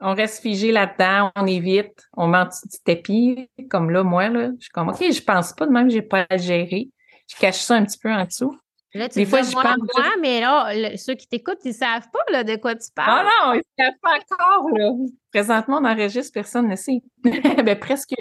on 0.00 0.14
reste 0.14 0.40
figé 0.40 0.72
là-dedans, 0.72 1.30
on 1.36 1.46
évite, 1.46 2.08
on 2.16 2.26
met 2.26 2.38
en 2.38 2.46
petit 2.46 2.82
tapis, 2.84 3.48
comme 3.68 3.90
là, 3.90 4.02
moi, 4.02 4.28
là, 4.28 4.50
je 4.58 4.64
suis 4.64 4.70
comme, 4.70 4.88
OK, 4.88 4.98
je 5.00 5.22
pense 5.22 5.52
pas 5.52 5.66
de 5.66 5.72
même, 5.72 5.90
j'ai 5.90 6.02
pas 6.02 6.26
à 6.28 6.36
gérer. 6.38 6.88
Je 7.28 7.36
cache 7.38 7.60
ça 7.60 7.74
un 7.74 7.84
petit 7.84 7.98
peu 7.98 8.10
en 8.10 8.24
dessous. 8.24 8.58
Là, 8.94 9.08
tu 9.08 9.20
Des 9.20 9.26
fois, 9.26 9.42
je 9.42 9.52
parle. 9.52 9.78
Moi, 9.78 10.06
mais 10.20 10.40
là, 10.40 10.96
ceux 10.96 11.14
qui 11.14 11.28
t'écoutent, 11.28 11.64
ils 11.64 11.74
savent 11.74 12.08
pas 12.12 12.32
là, 12.32 12.42
de 12.42 12.56
quoi 12.56 12.74
tu 12.74 12.90
parles. 12.92 13.28
Ah 13.28 13.46
non, 13.46 13.52
ils 13.54 13.62
savent 13.78 13.94
pas 14.02 14.16
encore. 14.16 14.68
Là. 14.76 14.90
Présentement, 15.30 15.78
on 15.80 15.84
enregistre, 15.84 16.32
personne 16.32 16.66
ne 16.66 16.74
sait. 16.74 17.00
ben, 17.22 17.78
presque. 17.78 18.14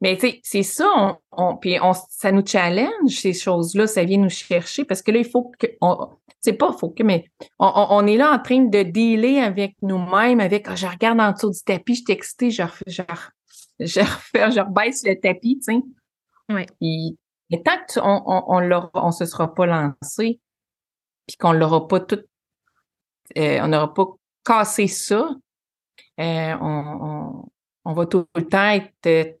Mais 0.00 0.16
tu 0.16 0.28
sais, 0.28 0.40
c'est 0.42 0.62
ça, 0.62 1.18
on, 1.32 1.56
puis 1.56 1.78
on, 1.80 1.92
ça 1.92 2.30
nous 2.30 2.46
challenge, 2.46 3.10
ces 3.10 3.32
choses-là, 3.32 3.86
ça 3.86 4.04
vient 4.04 4.18
nous 4.18 4.28
chercher 4.28 4.84
parce 4.84 5.02
que 5.02 5.10
là, 5.10 5.18
il 5.18 5.28
faut 5.28 5.52
que. 5.58 5.66
C'est 6.40 6.52
pas 6.52 6.72
faut 6.72 6.90
que, 6.90 7.02
mais 7.02 7.24
on, 7.58 8.06
est 8.06 8.16
là 8.16 8.32
en 8.32 8.38
train 8.38 8.60
de 8.60 8.82
dealer 8.82 9.40
avec 9.40 9.76
nous-mêmes, 9.80 10.40
avec 10.40 10.66
ah, 10.68 10.76
je 10.76 10.86
regarde 10.86 11.18
en 11.18 11.32
dessous 11.32 11.50
du 11.50 11.62
tapis, 11.64 11.94
je 11.94 12.02
suis 12.02 12.12
excitée, 12.12 12.50
je, 12.50 12.62
je, 12.86 13.02
je, 13.80 14.00
refais, 14.00 14.50
je 14.52 14.60
rebaisse 14.60 15.04
le 15.06 15.18
tapis, 15.18 15.58
tu 15.58 15.74
sais. 15.74 15.80
Oui. 16.50 17.16
mais 17.50 17.62
tant 17.62 17.78
qu'on 17.88 18.22
on, 18.26 18.90
on, 18.92 19.10
se 19.10 19.24
sera 19.24 19.54
pas 19.54 19.64
lancé, 19.64 20.38
puis 21.26 21.36
qu'on 21.38 21.52
l'aura 21.52 21.88
pas 21.88 22.00
tout, 22.00 22.20
euh, 23.38 23.60
on 23.62 23.68
n'aura 23.68 23.94
pas 23.94 24.06
cassé 24.44 24.86
ça, 24.86 25.30
euh, 26.20 26.56
on, 26.60 27.48
on, 27.86 27.92
va 27.94 28.06
tout 28.06 28.26
le 28.36 28.46
temps 28.46 28.68
être 28.68 29.38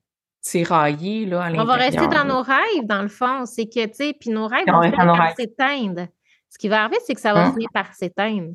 là, 1.26 1.42
à 1.42 1.52
On 1.52 1.64
va 1.64 1.74
rester 1.74 2.06
dans 2.08 2.24
nos 2.24 2.42
rêves, 2.42 2.84
dans 2.84 3.02
le 3.02 3.08
fond. 3.08 3.46
C'est 3.46 3.66
que, 3.66 3.86
tu 3.86 3.94
sais, 3.94 4.16
puis 4.18 4.30
nos 4.30 4.46
rêves 4.46 4.66
vont 4.66 4.82
finir 4.82 4.96
par 4.96 5.34
s'éteindre. 5.36 6.06
Ce 6.50 6.58
qui 6.58 6.68
va 6.68 6.84
arriver, 6.84 6.98
c'est 7.04 7.14
que 7.14 7.20
ça 7.20 7.32
va 7.32 7.46
hein? 7.46 7.52
finir 7.52 7.68
par 7.72 7.92
s'éteindre. 7.94 8.52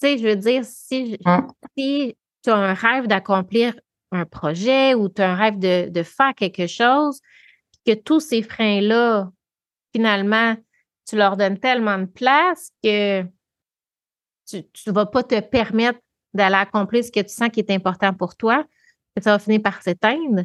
Tu 0.00 0.08
sais, 0.08 0.18
je 0.18 0.26
veux 0.26 0.36
dire, 0.36 0.62
si, 0.64 1.18
hein? 1.24 1.46
si 1.76 2.16
tu 2.42 2.50
as 2.50 2.56
un 2.56 2.74
rêve 2.74 3.06
d'accomplir 3.06 3.74
un 4.12 4.24
projet 4.24 4.94
ou 4.94 5.08
tu 5.08 5.20
as 5.22 5.30
un 5.30 5.34
rêve 5.34 5.58
de, 5.58 5.88
de 5.90 6.02
faire 6.02 6.34
quelque 6.34 6.66
chose, 6.66 7.20
que 7.84 7.94
tous 7.94 8.20
ces 8.20 8.42
freins-là, 8.42 9.30
finalement, 9.94 10.56
tu 11.06 11.16
leur 11.16 11.36
donnes 11.36 11.58
tellement 11.58 11.98
de 11.98 12.06
place 12.06 12.70
que 12.82 13.22
tu 14.46 14.64
ne 14.86 14.92
vas 14.92 15.06
pas 15.06 15.22
te 15.22 15.40
permettre 15.40 15.98
d'aller 16.32 16.56
accomplir 16.56 17.04
ce 17.04 17.12
que 17.12 17.20
tu 17.20 17.28
sens 17.28 17.50
qui 17.50 17.60
est 17.60 17.70
important 17.70 18.12
pour 18.12 18.36
toi, 18.36 18.64
que 19.14 19.22
ça 19.22 19.32
va 19.32 19.38
finir 19.38 19.62
par 19.62 19.82
s'éteindre. 19.82 20.42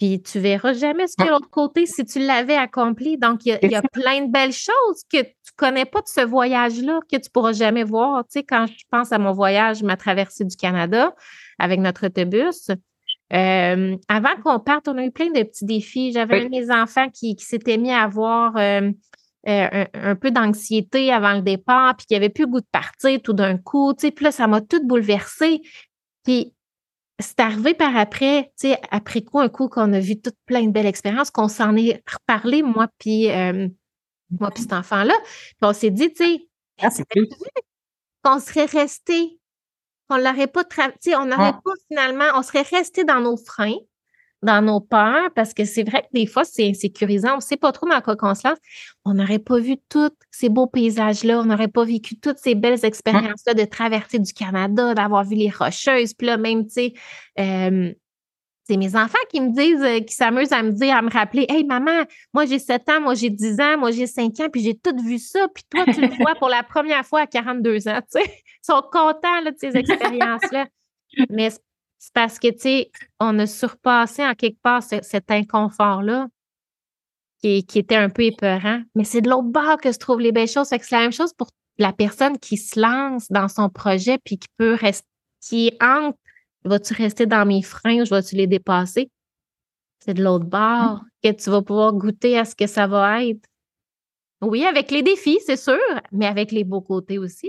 Puis 0.00 0.22
tu 0.22 0.40
verras 0.40 0.72
jamais 0.72 1.06
ce 1.06 1.14
qu'il 1.14 1.26
y 1.26 1.28
a 1.28 1.32
de 1.32 1.36
l'autre 1.36 1.50
côté 1.50 1.84
si 1.84 2.06
tu 2.06 2.20
l'avais 2.20 2.56
accompli. 2.56 3.18
Donc, 3.18 3.44
il 3.44 3.58
y, 3.62 3.74
a, 3.74 3.82
plein 3.82 4.22
de 4.22 4.32
belles 4.32 4.52
choses 4.52 5.02
que 5.12 5.22
tu 5.22 5.52
connais 5.56 5.84
pas 5.84 6.00
de 6.00 6.08
ce 6.08 6.22
voyage-là, 6.22 7.00
que 7.12 7.18
tu 7.18 7.28
pourras 7.28 7.52
jamais 7.52 7.84
voir. 7.84 8.24
Tu 8.24 8.38
sais, 8.38 8.42
quand 8.42 8.66
je 8.66 8.84
pense 8.90 9.12
à 9.12 9.18
mon 9.18 9.32
voyage, 9.32 9.82
ma 9.82 9.98
traversée 9.98 10.46
du 10.46 10.56
Canada 10.56 11.14
avec 11.58 11.80
notre 11.80 12.06
autobus, 12.06 12.70
euh, 13.34 13.96
avant 14.08 14.36
qu'on 14.42 14.58
parte, 14.58 14.88
on 14.88 14.96
a 14.96 15.04
eu 15.04 15.10
plein 15.10 15.30
de 15.30 15.42
petits 15.42 15.66
défis. 15.66 16.12
J'avais 16.12 16.40
un 16.40 16.44
de 16.46 16.48
mes 16.48 16.70
enfants 16.70 17.10
qui, 17.10 17.36
s'était 17.38 17.76
mis 17.76 17.90
à 17.90 18.00
avoir 18.00 18.56
euh, 18.56 18.90
euh, 19.48 19.84
un, 19.92 20.16
peu 20.16 20.30
d'anxiété 20.30 21.12
avant 21.12 21.34
le 21.34 21.42
départ, 21.42 21.94
puis 21.96 22.06
qui 22.06 22.14
avait 22.14 22.30
plus 22.30 22.44
le 22.44 22.52
goût 22.52 22.60
de 22.60 22.66
partir 22.72 23.20
tout 23.20 23.34
d'un 23.34 23.58
coup. 23.58 23.92
Tu 23.92 24.06
sais, 24.06 24.12
puis 24.12 24.24
là, 24.24 24.32
ça 24.32 24.46
m'a 24.46 24.62
tout 24.62 24.80
bouleversée. 24.86 25.60
Puis 26.24 26.54
c'est 27.20 27.40
arrivé 27.40 27.74
par 27.74 27.96
après, 27.96 28.52
tu 28.58 28.68
sais, 28.68 28.80
après 28.90 29.22
quoi, 29.22 29.42
un 29.42 29.48
coup 29.48 29.68
qu'on 29.68 29.92
a 29.92 30.00
vu 30.00 30.20
toute 30.20 30.36
plein 30.46 30.64
de 30.64 30.70
belles 30.70 30.86
expériences, 30.86 31.30
qu'on 31.30 31.48
s'en 31.48 31.76
est 31.76 32.02
reparlé, 32.10 32.62
moi 32.62 32.88
puis 32.98 33.30
euh, 33.30 33.68
moi 34.38 34.50
puis 34.50 34.62
cet 34.62 34.72
enfant-là. 34.72 35.14
Puis 35.24 35.58
on 35.62 35.72
s'est 35.72 35.90
dit, 35.90 36.12
tu 36.12 36.24
sais, 36.24 36.48
ah, 36.82 36.88
qu'on 38.22 38.38
serait 38.40 38.66
resté, 38.66 39.38
qu'on 40.08 40.16
l'aurait 40.16 40.46
pas, 40.46 40.64
tu 40.64 40.80
sais, 41.00 41.16
on 41.16 41.26
n'aurait 41.26 41.52
ah. 41.54 41.60
pas 41.64 41.72
finalement, 41.88 42.26
on 42.34 42.42
serait 42.42 42.62
resté 42.62 43.04
dans 43.04 43.20
nos 43.20 43.36
freins, 43.36 43.76
dans 44.42 44.62
nos 44.62 44.80
peurs, 44.80 45.30
parce 45.34 45.52
que 45.52 45.64
c'est 45.64 45.82
vrai 45.82 46.02
que 46.02 46.08
des 46.14 46.26
fois, 46.26 46.44
c'est 46.44 46.68
insécurisant. 46.68 47.34
On 47.34 47.36
ne 47.36 47.42
sait 47.42 47.56
pas 47.56 47.72
trop 47.72 47.88
dans 47.88 48.00
quoi 48.00 48.16
qu'on 48.16 48.34
se 48.34 48.48
lance. 48.48 48.58
On 49.04 49.14
n'aurait 49.14 49.38
pas 49.38 49.58
vu 49.58 49.76
tous 49.88 50.10
ces 50.30 50.48
beaux 50.48 50.66
paysages-là. 50.66 51.40
On 51.40 51.44
n'aurait 51.44 51.68
pas 51.68 51.84
vécu 51.84 52.18
toutes 52.18 52.38
ces 52.38 52.54
belles 52.54 52.84
expériences-là 52.84 53.54
de 53.54 53.64
traverser 53.64 54.18
du 54.18 54.32
Canada, 54.32 54.94
d'avoir 54.94 55.24
vu 55.24 55.36
les 55.36 55.50
Rocheuses. 55.50 56.14
Puis 56.14 56.26
là, 56.26 56.38
même, 56.38 56.64
tu 56.66 56.72
sais, 56.72 56.94
euh, 57.38 57.92
c'est 58.70 58.76
mes 58.76 58.94
enfants 58.94 59.18
qui 59.28 59.40
me 59.40 59.52
disent, 59.52 59.82
euh, 59.82 60.00
qui 60.00 60.14
s'amusent 60.14 60.52
à 60.52 60.62
me 60.62 60.70
dire, 60.70 60.94
à 60.94 61.02
me 61.02 61.10
rappeler 61.10 61.44
Hey, 61.48 61.64
maman, 61.64 62.04
moi 62.32 62.46
j'ai 62.46 62.60
7 62.60 62.88
ans, 62.88 63.00
moi 63.00 63.14
j'ai 63.14 63.28
10 63.28 63.60
ans, 63.60 63.78
moi 63.78 63.90
j'ai 63.90 64.06
5 64.06 64.38
ans, 64.40 64.48
puis 64.48 64.62
j'ai 64.62 64.74
tout 64.74 64.96
vu 65.04 65.18
ça, 65.18 65.48
puis 65.52 65.64
toi, 65.68 65.84
tu 65.92 66.00
le 66.00 66.08
vois 66.22 66.36
pour 66.36 66.48
la 66.48 66.62
première 66.62 67.04
fois 67.04 67.22
à 67.22 67.26
42 67.26 67.88
ans. 67.88 68.00
Tu 68.02 68.20
sais, 68.20 68.24
ils 68.24 68.66
sont 68.66 68.80
contents 68.82 69.40
là, 69.42 69.50
de 69.50 69.56
ces 69.58 69.66
expériences-là. 69.76 70.66
Mais 71.28 71.50
c'est 72.00 72.14
parce 72.14 72.38
que, 72.38 72.48
tu 72.48 72.60
sais, 72.60 72.90
on 73.20 73.38
a 73.38 73.46
surpassé 73.46 74.24
en 74.24 74.34
quelque 74.34 74.58
part 74.62 74.82
cet 74.82 75.30
inconfort-là 75.30 76.28
qui, 77.42 77.58
était 77.74 77.96
un 77.96 78.08
peu 78.08 78.22
épeurant. 78.22 78.82
Mais 78.94 79.04
c'est 79.04 79.20
de 79.20 79.28
l'autre 79.28 79.48
bord 79.48 79.76
que 79.76 79.92
se 79.92 79.98
trouvent 79.98 80.20
les 80.20 80.32
belles 80.32 80.48
choses. 80.48 80.70
Fait 80.70 80.78
que 80.78 80.86
c'est 80.86 80.96
la 80.96 81.02
même 81.02 81.12
chose 81.12 81.34
pour 81.34 81.48
la 81.76 81.92
personne 81.92 82.38
qui 82.38 82.56
se 82.56 82.80
lance 82.80 83.30
dans 83.30 83.48
son 83.48 83.68
projet 83.68 84.16
puis 84.24 84.38
qui 84.38 84.48
peut 84.56 84.74
rester, 84.74 85.06
qui 85.42 85.72
entre, 85.82 86.18
vas-tu 86.64 86.94
rester 86.94 87.26
dans 87.26 87.46
mes 87.46 87.62
freins 87.62 88.00
ou 88.00 88.06
je 88.06 88.14
vais-tu 88.14 88.34
les 88.34 88.46
dépasser? 88.46 89.10
C'est 89.98 90.14
de 90.14 90.24
l'autre 90.24 90.46
bord 90.46 91.02
que 91.22 91.30
tu 91.32 91.50
vas 91.50 91.60
pouvoir 91.60 91.92
goûter 91.92 92.38
à 92.38 92.46
ce 92.46 92.54
que 92.54 92.66
ça 92.66 92.86
va 92.86 93.24
être. 93.26 93.46
Oui, 94.40 94.64
avec 94.64 94.90
les 94.90 95.02
défis, 95.02 95.38
c'est 95.44 95.58
sûr, 95.58 95.76
mais 96.12 96.24
avec 96.24 96.50
les 96.50 96.64
beaux 96.64 96.80
côtés 96.80 97.18
aussi. 97.18 97.46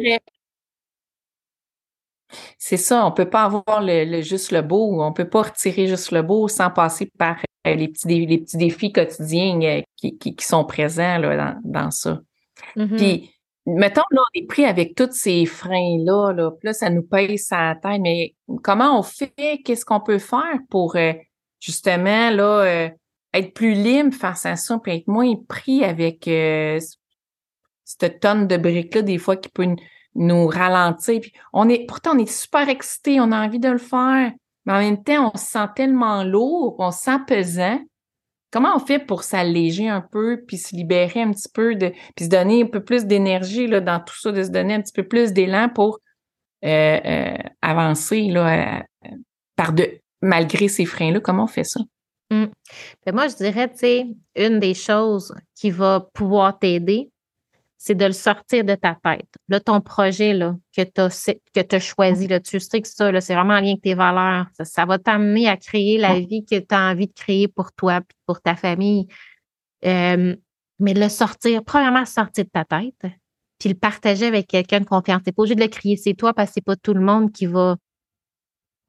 C'est 2.57 2.77
ça, 2.77 3.05
on 3.05 3.11
peut 3.11 3.29
pas 3.29 3.43
avoir 3.43 3.81
le, 3.81 4.21
juste 4.21 4.51
le 4.51 4.61
beau, 4.61 5.01
on 5.01 5.13
peut 5.13 5.29
pas 5.29 5.43
retirer 5.43 5.87
juste 5.87 6.11
le 6.11 6.21
beau 6.21 6.47
sans 6.47 6.69
passer 6.69 7.11
par 7.17 7.37
euh, 7.67 7.75
les, 7.75 7.87
petits, 7.87 8.25
les 8.25 8.37
petits 8.37 8.57
défis 8.57 8.91
quotidiens 8.91 9.61
euh, 9.61 9.81
qui, 9.97 10.17
qui, 10.17 10.45
sont 10.45 10.65
présents 10.65 11.17
là, 11.17 11.55
dans, 11.63 11.91
ça. 11.91 12.19
Mm-hmm. 12.75 12.97
Puis, 12.97 13.31
mettons, 13.65 14.01
là, 14.11 14.21
on 14.21 14.39
est 14.39 14.47
pris 14.47 14.65
avec 14.65 14.95
tous 14.95 15.11
ces 15.11 15.45
freins-là, 15.45 16.33
là, 16.33 16.51
puis 16.51 16.67
là, 16.67 16.73
ça 16.73 16.89
nous 16.89 17.03
pèse 17.03 17.45
sa 17.45 17.75
tête, 17.81 18.01
mais 18.01 18.35
comment 18.63 18.97
on 18.97 19.03
fait? 19.03 19.61
Qu'est-ce 19.63 19.85
qu'on 19.85 20.01
peut 20.01 20.19
faire 20.19 20.59
pour 20.69 20.95
euh, 20.95 21.13
justement 21.59 22.31
là, 22.31 22.89
être 23.33 23.53
plus 23.53 23.73
libre 23.73 24.13
face 24.13 24.45
à 24.45 24.55
ça, 24.55 24.79
puis 24.79 24.93
être 24.93 25.07
moins 25.07 25.33
pris 25.47 25.83
avec 25.83 26.27
cette 27.83 28.19
tonne 28.19 28.47
de 28.47 28.57
briques-là, 28.57 29.01
des 29.01 29.17
fois, 29.17 29.35
qui 29.35 29.49
peut 29.49 29.67
nous 30.15 30.47
ralentir. 30.47 31.21
Puis 31.21 31.33
on 31.53 31.69
est, 31.69 31.85
pourtant, 31.87 32.11
on 32.15 32.19
est 32.19 32.31
super 32.31 32.67
excité, 32.69 33.19
on 33.21 33.31
a 33.31 33.45
envie 33.45 33.59
de 33.59 33.69
le 33.69 33.77
faire, 33.77 34.31
mais 34.65 34.73
en 34.73 34.79
même 34.79 35.03
temps, 35.03 35.31
on 35.33 35.37
se 35.37 35.45
sent 35.45 35.67
tellement 35.75 36.23
lourd, 36.23 36.75
on 36.79 36.91
se 36.91 37.01
sent 37.01 37.19
pesant. 37.27 37.79
Comment 38.51 38.75
on 38.75 38.79
fait 38.79 38.99
pour 38.99 39.23
s'alléger 39.23 39.87
un 39.87 40.01
peu, 40.01 40.43
puis 40.45 40.57
se 40.57 40.75
libérer 40.75 41.21
un 41.21 41.31
petit 41.31 41.49
peu, 41.53 41.75
de, 41.75 41.93
puis 42.15 42.25
se 42.25 42.29
donner 42.29 42.63
un 42.63 42.67
peu 42.67 42.83
plus 42.83 43.05
d'énergie 43.05 43.67
là, 43.67 43.79
dans 43.79 43.99
tout 44.01 44.19
ça, 44.19 44.31
de 44.31 44.43
se 44.43 44.49
donner 44.49 44.73
un 44.73 44.81
petit 44.81 44.91
peu 44.93 45.07
plus 45.07 45.31
d'élan 45.31 45.69
pour 45.69 45.99
euh, 46.65 46.99
euh, 47.05 47.37
avancer 47.61 48.23
là, 48.23 48.79
euh, 48.81 49.09
par 49.55 49.71
de, 49.71 49.89
malgré 50.21 50.67
ces 50.67 50.85
freins-là? 50.85 51.21
Comment 51.21 51.45
on 51.45 51.47
fait 51.47 51.63
ça? 51.63 51.79
Mmh. 52.29 52.45
Ben, 53.05 53.15
moi, 53.15 53.27
je 53.29 53.35
dirais, 53.35 53.69
tu 53.69 53.77
sais, 53.77 54.07
une 54.35 54.59
des 54.59 54.73
choses 54.73 55.33
qui 55.55 55.71
va 55.71 56.07
pouvoir 56.13 56.59
t'aider, 56.59 57.09
c'est 57.83 57.95
de 57.95 58.05
le 58.05 58.11
sortir 58.11 58.63
de 58.63 58.75
ta 58.75 58.93
tête. 58.93 59.27
Là, 59.49 59.59
ton 59.59 59.81
projet 59.81 60.33
là, 60.33 60.55
que 60.77 60.83
tu 60.83 61.01
as, 61.01 61.79
choisi, 61.79 62.27
là, 62.27 62.39
tu 62.39 62.59
sais 62.59 62.79
que 62.79 62.87
ça, 62.87 63.19
c'est 63.21 63.33
vraiment 63.33 63.55
en 63.55 63.59
lien 63.59 63.69
avec 63.69 63.81
tes 63.81 63.95
valeurs. 63.95 64.45
Ça, 64.61 64.85
va 64.85 64.99
t'amener 64.99 65.47
à 65.49 65.57
créer 65.57 65.97
la 65.97 66.19
vie 66.19 66.45
que 66.45 66.59
tu 66.59 66.75
as 66.75 66.91
envie 66.91 67.07
de 67.07 67.13
créer 67.13 67.47
pour 67.47 67.71
toi 67.71 67.97
et 67.97 68.13
pour 68.27 68.39
ta 68.39 68.55
famille. 68.55 69.07
Euh, 69.83 70.35
mais 70.77 70.93
le 70.93 71.09
sortir, 71.09 71.63
premièrement, 71.63 72.05
sortir 72.05 72.45
de 72.45 72.51
ta 72.51 72.65
tête, 72.65 73.13
puis 73.57 73.69
le 73.69 73.75
partager 73.75 74.27
avec 74.27 74.45
quelqu'un 74.45 74.81
de 74.81 74.85
confiance. 74.85 75.23
Tu 75.25 75.31
pas 75.31 75.41
obligé 75.41 75.55
de 75.55 75.61
le 75.61 75.67
crier, 75.67 75.97
c'est 75.97 76.13
toi, 76.13 76.35
parce 76.35 76.49
que 76.49 76.53
c'est 76.55 76.63
pas 76.63 76.75
tout 76.75 76.93
le 76.93 77.01
monde 77.01 77.31
qui 77.31 77.47
va 77.47 77.77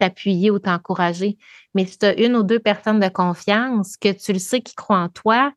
t'appuyer 0.00 0.50
ou 0.50 0.58
t'encourager. 0.58 1.38
Mais 1.74 1.86
si 1.86 1.96
tu 1.96 2.04
as 2.04 2.20
une 2.20 2.36
ou 2.36 2.42
deux 2.42 2.60
personnes 2.60 3.00
de 3.00 3.08
confiance, 3.08 3.96
que 3.96 4.12
tu 4.12 4.34
le 4.34 4.38
sais 4.38 4.60
qui 4.60 4.74
croient 4.74 5.00
en 5.00 5.08
toi, 5.08 5.50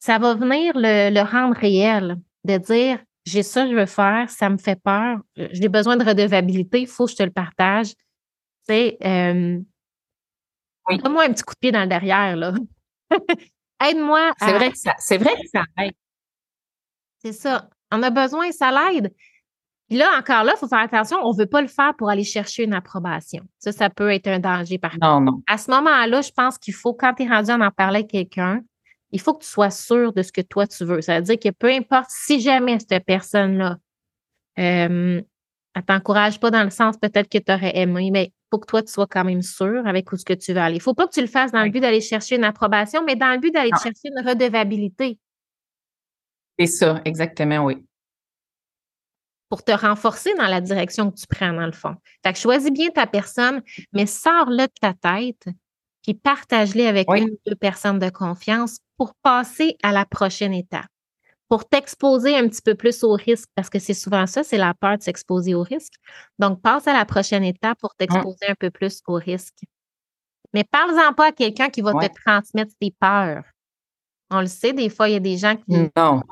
ça 0.00 0.18
va 0.18 0.34
venir 0.34 0.72
le 0.74 1.22
rendre 1.22 1.54
réel 1.54 2.16
de 2.44 2.56
dire 2.58 2.98
j'ai 3.24 3.42
ça, 3.42 3.68
je 3.68 3.74
veux 3.74 3.86
faire, 3.86 4.28
ça 4.30 4.50
me 4.50 4.58
fait 4.58 4.80
peur, 4.82 5.18
euh, 5.38 5.48
j'ai 5.52 5.68
besoin 5.68 5.96
de 5.96 6.04
redevabilité, 6.04 6.80
il 6.80 6.86
faut 6.88 7.06
que 7.06 7.12
je 7.12 7.16
te 7.16 7.22
le 7.22 7.30
partage. 7.30 7.90
Tu 7.90 7.94
sais, 8.68 8.98
euh, 9.04 9.60
donne-moi 10.88 11.24
un 11.24 11.32
petit 11.32 11.42
coup 11.42 11.54
de 11.54 11.58
pied 11.60 11.72
dans 11.72 11.82
le 11.82 11.86
derrière, 11.86 12.36
là. 12.36 12.52
Aide-moi. 13.84 14.32
C'est 14.38 14.52
vrai 14.52 14.70
que 14.70 14.78
ça, 14.78 14.94
c'est 14.98 15.18
vrai 15.18 15.34
que 15.34 15.48
ça 15.52 15.64
aide. 15.78 15.94
C'est 17.18 17.32
ça. 17.32 17.68
On 17.90 18.02
a 18.02 18.10
besoin, 18.10 18.50
ça 18.52 18.70
l'aide. 18.70 19.12
Puis 19.88 19.98
là, 19.98 20.10
encore 20.18 20.44
là, 20.44 20.54
il 20.56 20.58
faut 20.58 20.68
faire 20.68 20.80
attention, 20.80 21.18
on 21.22 21.32
ne 21.32 21.38
veut 21.38 21.46
pas 21.46 21.60
le 21.60 21.68
faire 21.68 21.94
pour 21.96 22.08
aller 22.08 22.24
chercher 22.24 22.64
une 22.64 22.72
approbation. 22.72 23.42
Ça, 23.58 23.72
ça 23.72 23.90
peut 23.90 24.10
être 24.10 24.28
un 24.28 24.38
danger 24.38 24.78
par 24.78 24.96
Non, 25.00 25.20
non. 25.20 25.42
À 25.46 25.58
ce 25.58 25.70
moment-là, 25.70 26.22
je 26.22 26.30
pense 26.30 26.58
qu'il 26.58 26.74
faut, 26.74 26.94
quand 26.94 27.14
tu 27.14 27.24
es 27.24 27.28
rendu 27.28 27.50
à 27.50 27.56
en 27.56 27.70
parler 27.70 27.98
avec 27.98 28.10
quelqu'un, 28.10 28.62
il 29.12 29.20
faut 29.20 29.34
que 29.34 29.44
tu 29.44 29.48
sois 29.48 29.70
sûr 29.70 30.12
de 30.12 30.22
ce 30.22 30.32
que 30.32 30.40
toi 30.40 30.66
tu 30.66 30.84
veux. 30.84 31.00
Ça 31.02 31.16
veut 31.18 31.22
dire 31.22 31.38
que 31.38 31.50
peu 31.50 31.70
importe 31.70 32.10
si 32.10 32.40
jamais 32.40 32.78
cette 32.78 33.04
personne-là, 33.04 33.76
euh, 34.58 35.22
elle 35.74 35.82
t'encourage 35.84 36.40
pas 36.40 36.50
dans 36.50 36.64
le 36.64 36.70
sens 36.70 36.96
peut-être 36.96 37.28
que 37.28 37.38
tu 37.38 37.52
aurais 37.52 37.76
aimé, 37.76 38.10
mais 38.12 38.24
il 38.24 38.32
faut 38.50 38.58
que 38.58 38.66
toi, 38.66 38.82
tu 38.82 38.92
sois 38.92 39.06
quand 39.06 39.24
même 39.24 39.42
sûr 39.42 39.86
avec 39.86 40.12
où 40.12 40.16
ce 40.16 40.24
que 40.24 40.34
tu 40.34 40.52
veux 40.52 40.60
aller. 40.60 40.74
Il 40.74 40.78
ne 40.78 40.82
faut 40.82 40.94
pas 40.94 41.06
que 41.06 41.12
tu 41.12 41.20
le 41.20 41.26
fasses 41.26 41.52
dans 41.52 41.62
le 41.62 41.70
but 41.70 41.80
d'aller 41.80 42.00
chercher 42.00 42.36
une 42.36 42.44
approbation, 42.44 43.02
mais 43.04 43.16
dans 43.16 43.32
le 43.32 43.38
but 43.38 43.52
d'aller 43.52 43.70
chercher 43.82 44.08
une 44.14 44.26
redevabilité. 44.26 45.18
C'est 46.58 46.66
ça, 46.66 47.00
exactement, 47.04 47.64
oui. 47.64 47.84
Pour 49.48 49.64
te 49.64 49.72
renforcer 49.72 50.34
dans 50.34 50.46
la 50.46 50.60
direction 50.60 51.10
que 51.10 51.16
tu 51.16 51.26
prends, 51.26 51.52
dans 51.52 51.66
le 51.66 51.72
fond. 51.72 51.96
Fait 52.24 52.32
que 52.32 52.38
choisis 52.38 52.70
bien 52.70 52.90
ta 52.90 53.06
personne, 53.06 53.62
mais 53.92 54.06
sors-le 54.06 54.66
de 54.66 54.72
ta 54.80 54.94
tête, 54.94 55.46
puis 56.02 56.14
partage-les 56.14 56.86
avec 56.86 57.08
une 57.10 57.30
ou 57.30 57.38
deux 57.46 57.54
personnes 57.54 57.98
de 57.98 58.10
confiance 58.10 58.78
pour 58.96 59.14
passer 59.22 59.76
à 59.82 59.92
la 59.92 60.04
prochaine 60.04 60.52
étape, 60.52 60.86
pour 61.48 61.68
t'exposer 61.68 62.36
un 62.36 62.48
petit 62.48 62.62
peu 62.62 62.74
plus 62.74 63.04
au 63.04 63.12
risque, 63.12 63.48
parce 63.54 63.70
que 63.70 63.78
c'est 63.78 63.94
souvent 63.94 64.26
ça, 64.26 64.42
c'est 64.42 64.58
la 64.58 64.74
peur 64.74 64.98
de 64.98 65.02
s'exposer 65.02 65.54
au 65.54 65.62
risque. 65.62 65.94
Donc, 66.38 66.60
passe 66.60 66.88
à 66.88 66.92
la 66.92 67.04
prochaine 67.04 67.44
étape 67.44 67.78
pour 67.78 67.94
t'exposer 67.94 68.46
un 68.48 68.54
peu 68.54 68.70
plus 68.70 69.00
au 69.06 69.14
risque. 69.14 69.64
Mais 70.52 70.64
parle-en 70.64 71.14
pas 71.14 71.28
à 71.28 71.32
quelqu'un 71.32 71.70
qui 71.70 71.80
va 71.80 71.92
te 71.92 72.12
transmettre 72.24 72.72
tes 72.80 72.90
peurs. 72.98 73.44
On 74.30 74.40
le 74.40 74.46
sait, 74.46 74.72
des 74.72 74.88
fois, 74.88 75.08
il 75.08 75.12
y 75.12 75.16
a 75.16 75.20
des 75.20 75.36
gens 75.36 75.56
qui. 75.56 75.90
Non. 75.96 76.22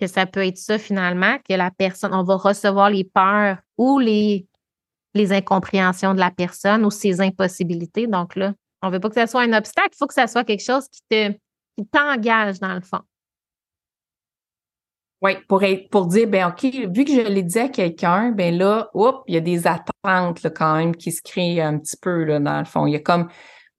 Que 0.00 0.06
ça 0.06 0.24
peut 0.24 0.46
être 0.46 0.56
ça 0.56 0.78
finalement, 0.78 1.36
que 1.46 1.52
la 1.52 1.70
personne, 1.70 2.14
on 2.14 2.24
va 2.24 2.36
recevoir 2.36 2.88
les 2.88 3.04
peurs 3.04 3.58
ou 3.76 3.98
les, 3.98 4.46
les 5.14 5.32
incompréhensions 5.32 6.14
de 6.14 6.20
la 6.20 6.30
personne 6.30 6.86
ou 6.86 6.90
ses 6.90 7.20
impossibilités. 7.20 8.06
Donc 8.06 8.34
là, 8.34 8.54
on 8.82 8.88
ne 8.88 8.92
veut 8.92 9.00
pas 9.00 9.08
que 9.08 9.14
ça 9.14 9.26
soit 9.26 9.42
un 9.42 9.52
obstacle, 9.52 9.90
il 9.92 9.98
faut 9.98 10.06
que 10.06 10.14
ça 10.14 10.26
soit 10.26 10.44
quelque 10.44 10.64
chose 10.64 10.88
qui 10.88 11.00
te, 11.08 11.32
t'engage 11.92 12.60
dans 12.60 12.74
le 12.74 12.80
fond. 12.80 13.00
Oui, 15.22 15.32
pour, 15.48 15.62
pour 15.90 16.06
dire, 16.06 16.28
ben 16.28 16.48
OK, 16.48 16.64
vu 16.64 17.04
que 17.04 17.12
je 17.12 17.20
l'ai 17.20 17.42
dit 17.42 17.58
à 17.58 17.68
quelqu'un, 17.68 18.30
ben 18.30 18.56
là, 18.56 18.88
oups, 18.94 19.22
il 19.26 19.34
y 19.34 19.36
a 19.36 19.40
des 19.40 19.66
attentes 19.66 20.46
quand 20.54 20.76
même 20.76 20.96
qui 20.96 21.12
se 21.12 21.20
créent 21.20 21.60
un 21.60 21.78
petit 21.78 21.98
peu 21.98 22.24
là, 22.24 22.40
dans 22.40 22.58
le 22.58 22.64
fond. 22.64 22.86
Il 22.86 22.92
y 22.92 22.96
a 22.96 23.00
comme, 23.00 23.28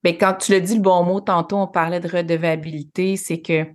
ben 0.03 0.15
quand 0.17 0.35
tu 0.35 0.51
le 0.51 0.61
dis 0.61 0.75
le 0.75 0.81
bon 0.81 1.03
mot, 1.03 1.19
tantôt 1.19 1.57
on 1.57 1.67
parlait 1.67 1.99
de 1.99 2.07
redevabilité, 2.07 3.17
c'est 3.17 3.41
que 3.41 3.65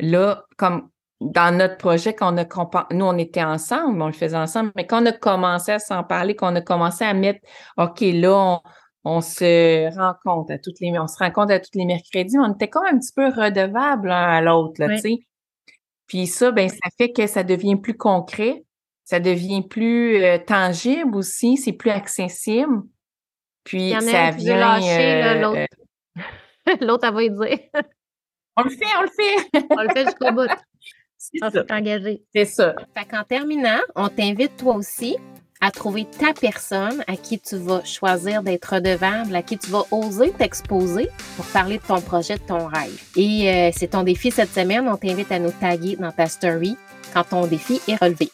là, 0.00 0.44
comme 0.56 0.88
dans 1.20 1.56
notre 1.56 1.76
projet, 1.76 2.12
quand 2.12 2.34
on 2.34 2.38
a 2.38 2.88
nous, 2.92 3.04
on 3.04 3.16
était 3.18 3.44
ensemble, 3.44 4.02
on 4.02 4.06
le 4.06 4.12
faisait 4.12 4.36
ensemble, 4.36 4.72
mais 4.74 4.88
quand 4.88 5.02
on 5.02 5.06
a 5.06 5.12
commencé 5.12 5.70
à 5.70 5.78
s'en 5.78 6.02
parler, 6.02 6.34
qu'on 6.34 6.56
a 6.56 6.60
commencé 6.60 7.04
à 7.04 7.14
mettre, 7.14 7.40
OK, 7.76 8.00
là, 8.00 8.34
on, 8.34 8.60
on 9.04 9.20
se 9.20 9.94
rencontre 9.96 10.52
à 10.52 10.58
toutes 10.58 10.80
les 10.80 10.96
on 10.98 11.08
se 11.08 11.22
à 11.22 11.60
tous 11.60 11.70
les 11.74 11.84
mercredis, 11.84 12.38
on 12.38 12.52
était 12.52 12.68
comme 12.68 12.84
un 12.84 12.98
petit 12.98 13.12
peu 13.12 13.26
redevable 13.26 14.08
l'un 14.08 14.28
à 14.28 14.40
l'autre, 14.40 14.74
là, 14.78 14.88
tu 14.94 14.98
sais. 14.98 15.18
Puis 16.06 16.26
ça, 16.26 16.50
ben, 16.50 16.68
ça 16.68 16.90
fait 16.98 17.12
que 17.12 17.26
ça 17.26 17.42
devient 17.42 17.76
plus 17.76 17.96
concret, 17.96 18.64
ça 19.04 19.18
devient 19.18 19.66
plus 19.66 20.22
euh, 20.22 20.38
tangible 20.38 21.16
aussi, 21.16 21.56
c'est 21.56 21.72
plus 21.72 21.90
accessible. 21.90 22.82
Puis 23.64 23.92
ça 23.92 24.30
vient. 24.30 24.56
Lâcher, 24.58 25.24
euh, 25.24 25.40
l'autre. 25.40 25.58
Euh 25.58 25.82
l'autre, 26.80 27.08
elle 27.08 27.14
va 27.14 27.22
y 27.22 27.30
dire. 27.30 27.82
on 28.56 28.62
le 28.64 28.70
fait, 28.70 28.84
on 28.98 29.02
le 29.02 29.08
fait. 29.08 29.64
on 29.70 29.82
le 29.82 29.88
fait 29.94 30.04
jusqu'au 30.04 30.32
bout. 30.32 30.48
On 31.40 31.50
s'est 31.50 31.72
engagé. 31.72 32.24
C'est 32.34 32.44
ça. 32.44 32.74
Fait 32.98 33.04
qu'en 33.04 33.22
terminant, 33.22 33.78
on 33.94 34.08
t'invite 34.08 34.56
toi 34.56 34.74
aussi 34.74 35.16
à 35.62 35.70
trouver 35.70 36.04
ta 36.04 36.34
personne 36.34 37.04
à 37.06 37.16
qui 37.16 37.38
tu 37.38 37.56
vas 37.56 37.82
choisir 37.84 38.42
d'être 38.42 38.74
redevable, 38.74 39.34
à 39.34 39.42
qui 39.42 39.56
tu 39.56 39.70
vas 39.70 39.84
oser 39.92 40.32
t'exposer 40.32 41.08
pour 41.36 41.46
parler 41.46 41.78
de 41.78 41.82
ton 41.82 42.00
projet, 42.00 42.34
de 42.34 42.42
ton 42.42 42.66
rêve. 42.66 43.00
Et 43.16 43.48
euh, 43.48 43.70
c'est 43.72 43.92
ton 43.92 44.02
défi 44.02 44.32
cette 44.32 44.52
semaine. 44.52 44.88
On 44.88 44.96
t'invite 44.96 45.30
à 45.30 45.38
nous 45.38 45.52
taguer 45.52 45.96
dans 45.96 46.10
ta 46.10 46.26
story 46.26 46.76
quand 47.14 47.24
ton 47.24 47.46
défi 47.46 47.80
est 47.86 47.96
relevé. 47.96 48.28